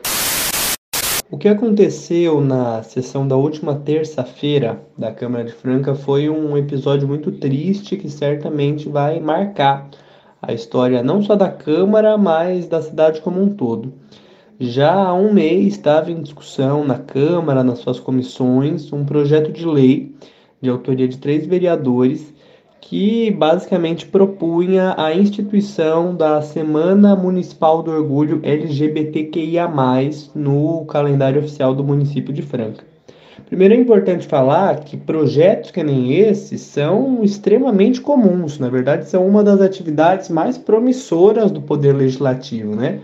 [1.28, 7.08] O que aconteceu na sessão da última terça-feira da Câmara de Franca foi um episódio
[7.08, 9.88] muito triste que certamente vai marcar
[10.40, 13.92] a história não só da Câmara, mas da cidade como um todo.
[14.60, 19.64] Já há um mês estava em discussão na Câmara, nas suas comissões, um projeto de
[19.64, 20.12] lei
[20.60, 22.34] de autoria de três vereadores
[22.80, 29.70] que basicamente propunha a instituição da Semana Municipal do Orgulho LGBTQIA+,
[30.34, 32.82] no calendário oficial do município de Franca.
[33.46, 39.24] Primeiro é importante falar que projetos que nem esses são extremamente comuns, na verdade são
[39.24, 42.98] uma das atividades mais promissoras do poder legislativo, né?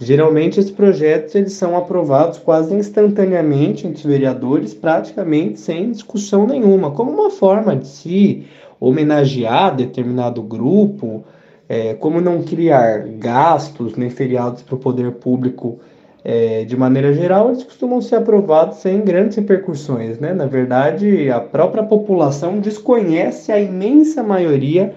[0.00, 6.92] Geralmente esses projetos eles são aprovados quase instantaneamente entre os vereadores, praticamente sem discussão nenhuma,
[6.92, 8.46] como uma forma de se
[8.78, 11.24] homenagear determinado grupo,
[11.68, 15.80] é, como não criar gastos nem feriados para o poder público
[16.24, 20.18] é, de maneira geral, eles costumam ser aprovados sem grandes repercussões.
[20.18, 20.32] Né?
[20.32, 24.94] Na verdade, a própria população desconhece a imensa maioria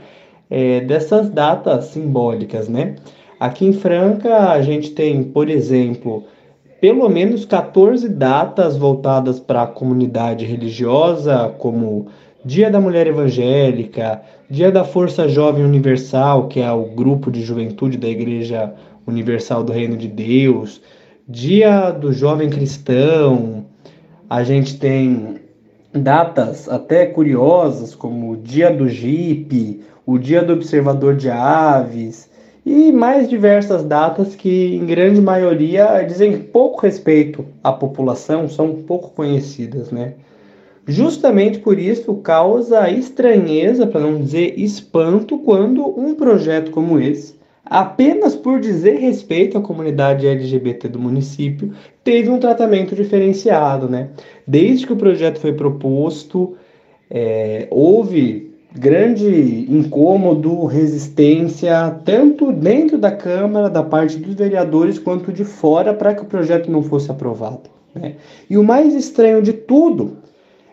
[0.49, 2.67] é, dessas datas simbólicas.
[2.67, 2.95] Né?
[3.41, 6.25] Aqui em Franca, a gente tem, por exemplo,
[6.79, 12.05] pelo menos 14 datas voltadas para a comunidade religiosa, como
[12.45, 17.97] Dia da Mulher Evangélica, Dia da Força Jovem Universal, que é o grupo de juventude
[17.97, 18.75] da Igreja
[19.07, 20.79] Universal do Reino de Deus,
[21.27, 23.65] Dia do Jovem Cristão.
[24.29, 25.39] A gente tem
[25.91, 32.29] datas até curiosas, como o Dia do Jeep, o Dia do Observador de Aves
[32.65, 39.09] e mais diversas datas que, em grande maioria, dizem pouco respeito à população, são pouco
[39.11, 40.13] conhecidas, né?
[40.87, 47.35] Justamente por isso causa estranheza, para não dizer espanto, quando um projeto como esse,
[47.65, 54.09] apenas por dizer respeito à comunidade LGBT do município, teve um tratamento diferenciado, né?
[54.45, 56.55] Desde que o projeto foi proposto,
[57.09, 65.43] é, houve grande incômodo, resistência, tanto dentro da Câmara, da parte dos vereadores, quanto de
[65.43, 67.69] fora, para que o projeto não fosse aprovado.
[67.93, 68.15] Né?
[68.49, 70.17] E o mais estranho de tudo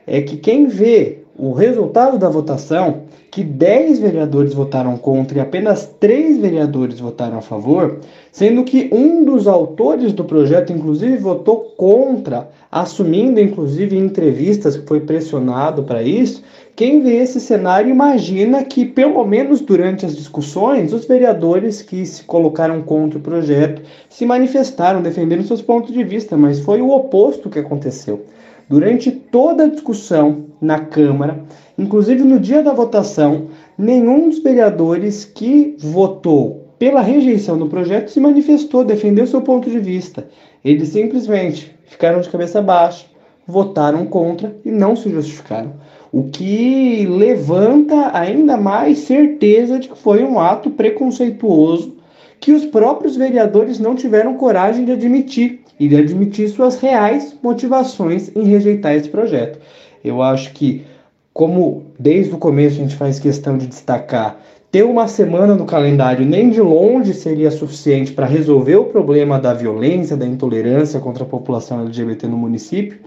[0.07, 5.87] é que quem vê o resultado da votação, que 10 vereadores votaram contra e apenas
[6.01, 8.01] 3 vereadores votaram a favor,
[8.33, 14.87] sendo que um dos autores do projeto, inclusive, votou contra, assumindo, inclusive, em entrevistas que
[14.87, 16.43] foi pressionado para isso.
[16.79, 22.23] Quem vê esse cenário imagina que, pelo menos durante as discussões, os vereadores que se
[22.23, 27.51] colocaram contra o projeto se manifestaram defendendo seus pontos de vista, mas foi o oposto
[27.51, 28.25] que aconteceu.
[28.69, 31.43] Durante toda a discussão na Câmara,
[31.77, 38.21] inclusive no dia da votação, nenhum dos vereadores que votou pela rejeição do projeto se
[38.21, 40.29] manifestou, defendeu seu ponto de vista.
[40.65, 43.05] Eles simplesmente ficaram de cabeça baixa,
[43.45, 45.73] votaram contra e não se justificaram.
[46.13, 51.97] O que levanta ainda mais certeza de que foi um ato preconceituoso
[52.41, 58.35] que os próprios vereadores não tiveram coragem de admitir e de admitir suas reais motivações
[58.35, 59.59] em rejeitar esse projeto.
[60.05, 60.85] Eu acho que,
[61.33, 64.41] como desde o começo a gente faz questão de destacar,
[64.71, 69.55] ter uma semana no calendário nem de longe seria suficiente para resolver o problema da
[69.55, 72.99] violência, da intolerância contra a população LGBT no município,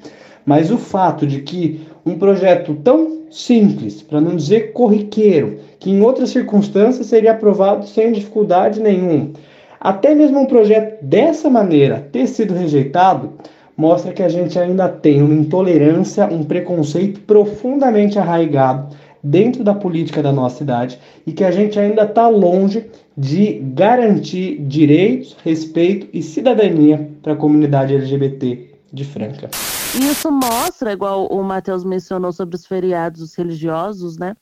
[0.45, 6.01] mas o fato de que um projeto tão simples, para não dizer corriqueiro, que em
[6.01, 9.31] outras circunstâncias seria aprovado sem dificuldade nenhuma,
[9.79, 13.33] até mesmo um projeto dessa maneira ter sido rejeitado,
[13.75, 20.21] mostra que a gente ainda tem uma intolerância, um preconceito profundamente arraigado dentro da política
[20.21, 22.85] da nossa cidade e que a gente ainda está longe
[23.17, 29.49] de garantir direitos, respeito e cidadania para a comunidade LGBT de Franca.
[29.95, 34.35] Isso mostra, igual o Matheus mencionou sobre os feriados religiosos, né?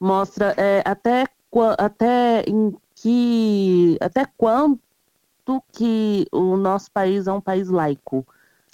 [0.00, 1.24] Mostra é, até,
[1.76, 4.78] até em que até quanto
[5.72, 8.26] que o nosso país é um país laico.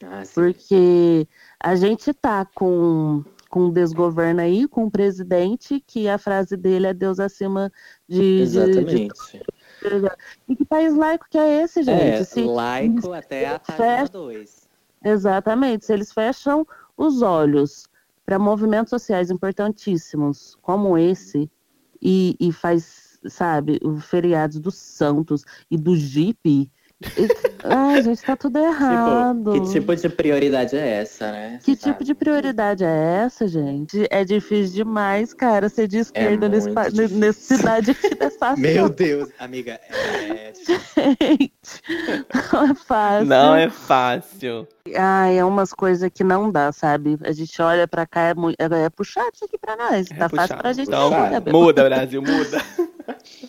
[0.02, 1.28] Ah, porque
[1.60, 6.88] a gente tá com com um desgoverno aí, com um presidente que a frase dele
[6.88, 7.72] é Deus acima
[8.08, 8.40] de.
[8.40, 9.14] Exatamente.
[9.80, 10.10] De, de...
[10.48, 12.02] E que país laico que é esse, gente?
[12.02, 14.63] É, Se, laico até a página 2.
[15.04, 15.84] Exatamente.
[15.84, 17.88] Se eles fecham os olhos
[18.24, 21.50] para movimentos sociais importantíssimos como esse
[22.00, 26.70] e, e faz, sabe, os feriados dos santos e do Jeep
[27.64, 29.52] Ai, gente, tá tudo errado.
[29.52, 31.58] Tipo, que tipo de prioridade é essa, né?
[31.62, 32.04] Que Você tipo sabe?
[32.04, 34.06] de prioridade é essa, gente?
[34.10, 36.70] É difícil demais, cara, ser de esquerda é nesse,
[37.14, 40.52] nessa cidade aqui dessa Meu Deus, amiga, é...
[40.54, 41.82] Gente,
[42.52, 43.26] não é fácil.
[43.26, 44.68] Não é fácil.
[44.94, 47.18] Ai, é umas coisas que não dá, sabe?
[47.22, 50.10] A gente olha pra cá, é, muito, é, é puxado isso aqui pra nós.
[50.10, 50.48] É tá puxado.
[50.48, 50.88] fácil pra gente.
[50.88, 51.10] Então,
[51.50, 52.62] muda, Brasil, muda.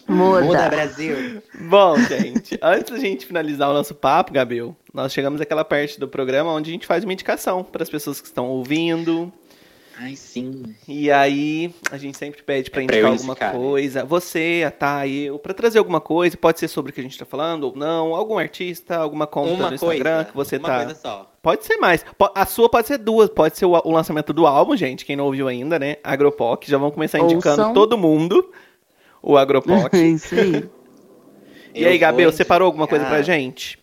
[0.07, 0.41] Muda.
[0.41, 1.41] Muda, Brasil.
[1.61, 6.07] Bom, gente, antes da gente finalizar o nosso papo, Gabriel, nós chegamos àquela parte do
[6.07, 9.31] programa onde a gente faz uma indicação para as pessoas que estão ouvindo.
[9.97, 10.75] Ai, sim.
[10.87, 13.59] E aí, a gente sempre pede para é indicar alguma indicar, né?
[13.59, 14.01] coisa.
[14.01, 14.05] Né?
[14.05, 17.17] Você, a Thay, eu, para trazer alguma coisa, pode ser sobre o que a gente
[17.17, 20.67] tá falando ou não, algum artista, alguma conta uma do Instagram coisa, que você uma
[20.67, 20.83] tá.
[20.83, 21.31] Coisa só.
[21.41, 22.03] Pode ser mais.
[22.33, 23.29] A sua pode ser duas.
[23.29, 25.05] Pode ser o, lançamento do álbum, gente.
[25.05, 25.97] Quem não ouviu ainda, né?
[26.03, 26.67] Agropoc.
[26.67, 27.73] Já vamos começar indicando Ouçam.
[27.73, 28.51] todo mundo
[29.25, 29.91] o Agropoc.
[29.97, 30.69] Isso aí.
[31.73, 32.45] e eu aí, Gabriel, indicar...
[32.45, 33.79] separou alguma coisa pra gente?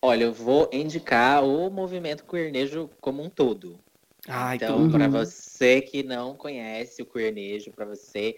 [0.00, 3.78] Olha, eu vou indicar o movimento queernejo como um todo.
[4.28, 8.36] Ah, então, para você que não conhece o queernejo, para você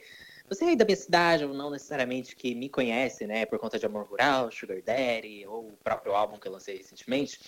[0.48, 3.84] você aí da minha cidade, ou não necessariamente que me conhece, né, por conta de
[3.84, 7.38] Amor Rural, Sugar Daddy, ou o próprio álbum que eu lancei recentemente,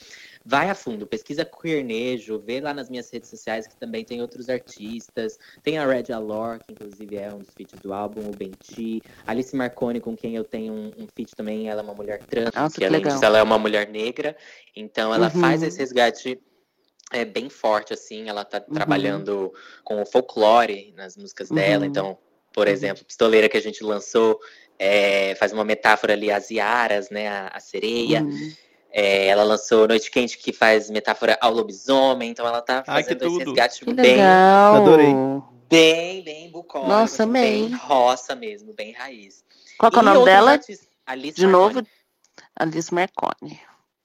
[0.45, 4.49] vai a fundo, pesquisa Queernejo, vê lá nas minhas redes sociais que também tem outros
[4.49, 9.03] artistas, tem a Red Alor, que inclusive é um dos feats do álbum, o Benti,
[9.27, 12.51] Alice Marconi, com quem eu tenho um, um feat também, ela é uma mulher trans,
[12.55, 14.37] Nossa, que, que além disso ela é uma mulher negra,
[14.75, 15.41] então ela uhum.
[15.41, 16.41] faz esse resgate
[17.13, 18.75] é bem forte, assim, ela tá uhum.
[18.75, 19.53] trabalhando
[19.85, 21.57] com o folclore nas músicas uhum.
[21.57, 22.17] dela, então
[22.53, 22.73] por uhum.
[22.73, 24.41] exemplo, Pistoleira que a gente lançou
[24.79, 27.29] é, faz uma metáfora ali às Iaras, né?
[27.29, 28.23] A, a sereia.
[28.23, 28.53] Uhum.
[28.93, 33.39] É, ela lançou Noite Quente, que faz metáfora ao lobisomem, então ela tá fazendo esse
[33.39, 34.17] resgate que bem.
[34.17, 34.75] Legal.
[34.75, 35.15] Adorei.
[35.69, 36.91] Bem, bem bucólico.
[36.91, 37.69] Nossa, assim, bem.
[37.69, 39.45] bem roça mesmo, bem raiz.
[39.79, 40.61] Qual é o nome dela?
[41.07, 41.75] Alice De Marconi.
[41.75, 41.87] novo,
[42.57, 43.61] Alice Marconi.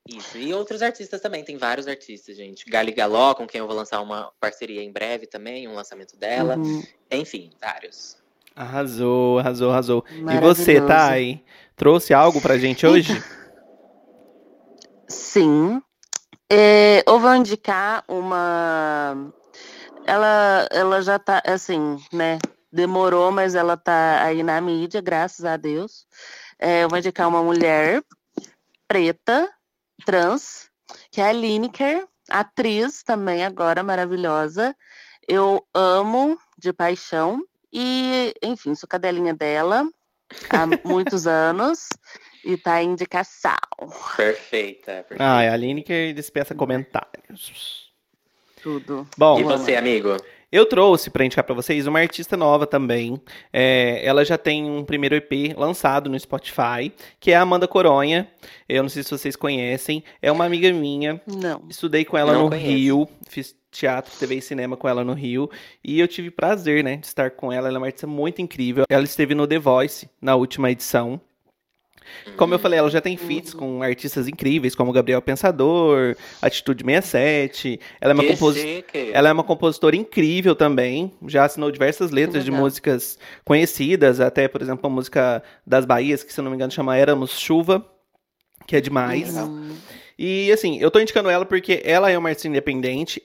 [0.07, 2.69] Isso, e outros artistas também, tem vários artistas, gente.
[2.69, 6.57] Gali Galó, com quem eu vou lançar uma parceria em breve também, um lançamento dela.
[6.57, 6.83] Uhum.
[7.09, 8.17] Enfim, vários.
[8.55, 10.05] Arrasou, arrasou, arrasou.
[10.11, 11.43] E você, Thay,
[11.75, 13.21] trouxe algo pra gente hoje?
[15.07, 15.81] Sim.
[16.51, 19.31] É, eu vou indicar uma.
[20.05, 22.37] Ela, ela já tá, assim, né?
[22.71, 26.05] Demorou, mas ela tá aí na mídia, graças a Deus.
[26.59, 28.03] É, eu vou indicar uma mulher
[28.87, 29.51] preta,
[30.05, 30.69] trans,
[31.11, 34.75] que é a Lineker, atriz também agora maravilhosa.
[35.27, 37.41] Eu amo de paixão.
[37.73, 39.87] E, enfim, sou cadelinha dela
[40.49, 41.89] há muitos anos
[42.45, 43.51] e tá em indicação.
[44.15, 45.03] Perfeita.
[45.07, 45.17] perfeita.
[45.19, 47.91] Ah, é a Aline que dispensa comentários.
[48.61, 49.07] Tudo.
[49.17, 50.15] Bom, e você, amigo?
[50.51, 53.19] Eu trouxe para indicar para vocês uma artista nova também.
[53.51, 58.27] É, ela já tem um primeiro EP lançado no Spotify, que é a Amanda Coronha.
[58.69, 60.03] Eu não sei se vocês conhecem.
[60.21, 61.21] É uma amiga minha.
[61.27, 61.63] Não.
[61.69, 62.67] Estudei com ela não no conheço.
[62.67, 63.09] Rio.
[63.27, 65.49] Fiz teatro, TV e cinema com ela no Rio.
[65.83, 67.67] E eu tive prazer, né, de estar com ela.
[67.67, 68.85] Ela é uma artista muito incrível.
[68.87, 71.19] Ela esteve no The Voice na última edição.
[72.37, 77.79] Como eu falei, ela já tem feats com artistas incríveis, como Gabriel Pensador, Atitude 67.
[78.01, 78.55] Ela é uma, compos...
[79.13, 81.11] ela é uma compositora incrível também.
[81.27, 86.33] Já assinou diversas letras de músicas conhecidas, até, por exemplo, a música das Bahias, que
[86.33, 87.85] se eu não me engano chama Éramos Chuva,
[88.67, 89.33] que é demais.
[90.17, 93.21] E assim, eu tô indicando ela porque ela é uma artista independente.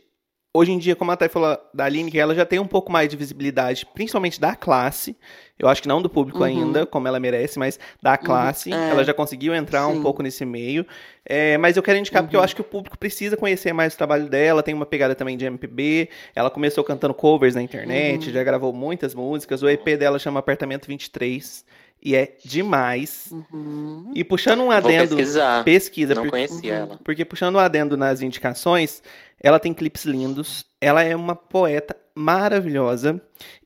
[0.52, 2.90] Hoje em dia, como a Thay falou da Aline, que ela já tem um pouco
[2.90, 5.16] mais de visibilidade, principalmente da classe.
[5.56, 6.44] Eu acho que não do público Uhum.
[6.44, 8.72] ainda, como ela merece, mas da classe.
[8.72, 8.90] é.
[8.90, 10.02] Ela já conseguiu entrar um Sim.
[10.02, 10.84] pouco nesse meio.
[11.24, 13.96] É, mas eu quero indicar porque eu acho que o público precisa conhecer mais o
[13.96, 14.60] trabalho dela.
[14.60, 16.08] Tem uma pegada também de MPB.
[16.34, 19.62] Ela começou cantando covers na internet, já gravou muitas músicas.
[19.62, 21.64] O EP dela chama Apartamento 23.
[22.02, 23.28] E é demais.
[23.30, 24.10] Uhum.
[24.14, 25.16] E puxando um Vou adendo.
[25.16, 25.64] pesquisar.
[25.64, 26.98] Pesquisa, Não por- conhecia ela.
[27.04, 29.02] porque puxando o adendo nas indicações,
[29.38, 33.20] ela tem clipes lindos, ela é uma poeta maravilhosa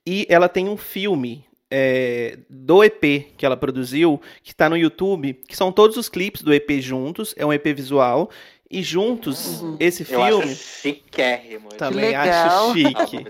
[0.07, 5.35] e ela tem um filme é, do EP que ela produziu, que tá no YouTube,
[5.47, 8.31] que são todos os clipes do EP juntos, é um EP visual,
[8.71, 11.69] e juntos, esse Eu acho filme chiquérrimo.
[11.71, 12.71] também legal.
[12.71, 13.27] acho chique.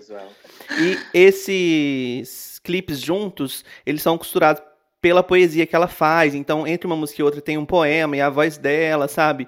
[0.79, 4.63] E esses clipes juntos, eles são costurados
[5.05, 6.35] pela poesia que ela faz.
[6.35, 9.47] Então, entre uma música e outra tem um poema e a voz dela, sabe?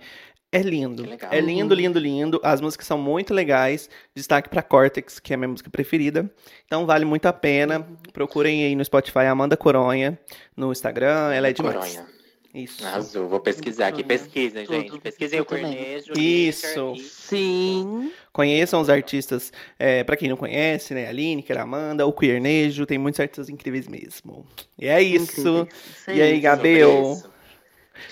[0.53, 1.09] É lindo.
[1.31, 2.39] É lindo, lindo, lindo.
[2.45, 3.89] As músicas são muito legais.
[4.15, 6.31] Destaque pra Cortex, que é a minha música preferida.
[6.67, 7.89] Então vale muito a pena.
[8.13, 10.19] Procurem aí no Spotify Amanda Coronha,
[10.55, 11.75] no Instagram, ela é demais.
[11.75, 12.16] Coronha.
[12.57, 12.87] Isso.
[12.87, 13.29] Arrasou.
[13.29, 14.03] Vou pesquisar aqui.
[14.03, 14.75] Pesquisem, Tudo.
[14.81, 14.99] gente.
[15.01, 15.45] Pesquisem o.
[15.45, 16.13] Cornejo.
[16.19, 16.95] Isso.
[16.97, 18.11] E- Sim.
[18.33, 21.07] Conheçam os artistas, é, para quem não conhece, né?
[21.09, 24.47] A Lineker, a Amanda, o Queernejo, tem muitos artistas incríveis mesmo.
[24.79, 25.41] E é isso.
[25.41, 25.67] Isso
[26.11, 26.41] E aí, aí.
[26.41, 27.17] Gabriel?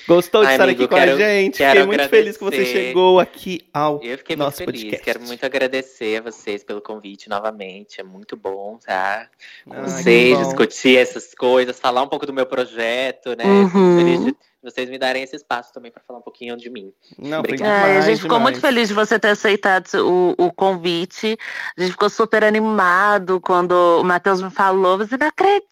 [0.06, 1.56] Gostou de Ai, estar amigo, aqui com quero- a gente?
[1.64, 2.86] Fiquei muito feliz que você agradecer.
[2.86, 4.82] chegou aqui ao Eu fiquei nosso muito feliz.
[4.82, 5.04] podcast.
[5.04, 8.00] Quero muito agradecer a vocês pelo convite novamente.
[8.00, 9.28] É muito bom, tá?
[9.66, 13.44] Com Ah, vocês, discutir essas coisas, falar um pouco do meu projeto, né?
[13.44, 13.98] Uhum.
[13.98, 16.92] Feliz de vocês me darem esse espaço também para falar um pouquinho de mim.
[17.18, 17.68] Não, foi Obrigado.
[17.68, 21.36] Ai, a demais, gente ficou muito feliz de você ter aceitado o, o convite.
[21.76, 24.98] A gente ficou super animado quando o Matheus me falou.
[24.98, 25.64] Você não acredito!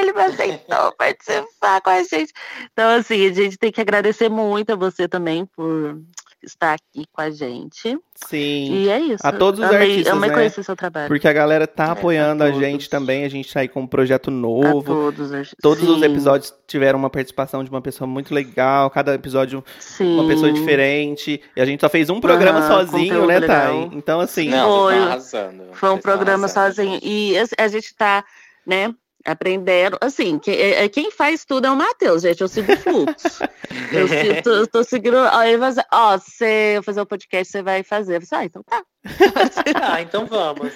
[0.00, 2.32] Ele me aceitou participar com a gente.
[2.72, 5.98] Então, assim, a gente tem que agradecer muito a você também por
[6.44, 7.98] estar aqui com a gente.
[8.26, 8.72] Sim.
[8.74, 9.26] E é isso.
[9.26, 10.34] A todos os amei, artistas, amei né?
[10.36, 11.08] conhecer seu trabalho.
[11.08, 12.64] Porque a galera tá É, apoiando a a todos.
[12.64, 13.24] gente também.
[13.24, 14.82] A gente tá aí com um projeto a novo.
[14.84, 15.54] todos.
[15.60, 18.88] Todos os Sim, episódios tiveram uma participação de uma pessoa muito legal.
[18.90, 20.14] Cada episódio Sim.
[20.18, 21.42] uma pessoa diferente.
[21.56, 23.88] E a gente só fez um programa Aham, sozinho, né, legal.
[23.88, 23.98] Thay?
[23.98, 24.48] Então, assim.
[24.48, 24.94] Não, Foi.
[24.94, 25.64] estão arrasando.
[25.72, 27.00] Foi um Vocês programa arrasando, sozinho.
[27.02, 28.24] E a- a gente tá,
[28.66, 29.96] né, aprendendo.
[30.00, 32.40] Assim, que- é- é- quem faz tudo é o Matheus, gente.
[32.40, 33.42] Eu sigo o fluxo.
[33.92, 35.16] eu, sigo, tô, tô seguindo.
[35.16, 38.16] Ó, ele vai dizer, ó, se eu fazer o podcast, você vai fazer.
[38.16, 38.82] Eu falei, ah, então tá.
[39.94, 40.72] Ah, então vamos.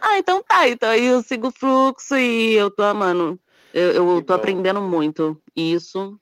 [0.00, 0.68] Ah, então tá.
[0.68, 3.38] Então aí eu sigo o fluxo e eu tô amando.
[3.74, 4.34] Eu, eu tô bom.
[4.34, 5.36] aprendendo muito.
[5.54, 6.18] Isso.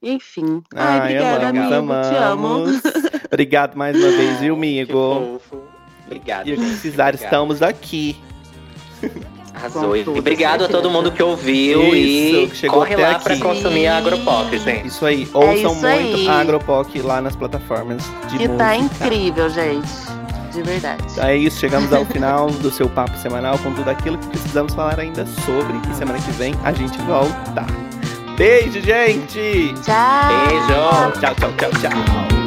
[0.00, 0.62] Enfim.
[0.76, 2.08] Ai, Ai, obrigada, amamos, amigo.
[2.08, 2.46] Te amo.
[2.46, 2.82] amamos.
[3.32, 4.92] Obrigado mais uma vez, viu, Que amigo?
[4.92, 5.62] fofo.
[6.06, 6.48] Obrigado.
[6.48, 6.70] E o que gente.
[6.72, 7.24] precisar, Obrigado.
[7.24, 8.16] estamos aqui.
[9.58, 9.96] Arrasou.
[9.96, 13.24] E obrigado a todo mundo que ouviu Isso, e corre lá aqui.
[13.24, 14.86] pra consumir a Agropop, gente.
[14.86, 15.28] Isso aí.
[15.34, 16.28] Ouçam isso muito aí.
[16.28, 18.56] a Agropoc lá nas plataformas de Que música.
[18.64, 19.88] tá incrível, gente.
[20.52, 21.02] De verdade.
[21.12, 24.74] Então é isso, chegamos ao final do seu papo semanal com tudo aquilo que precisamos
[24.74, 25.74] falar ainda sobre.
[25.90, 27.66] E semana que vem a gente volta.
[28.36, 29.74] Beijo, gente!
[29.82, 30.46] Tchau.
[30.48, 31.20] Beijo.
[31.20, 32.37] Tchau, tchau, tchau, tchau.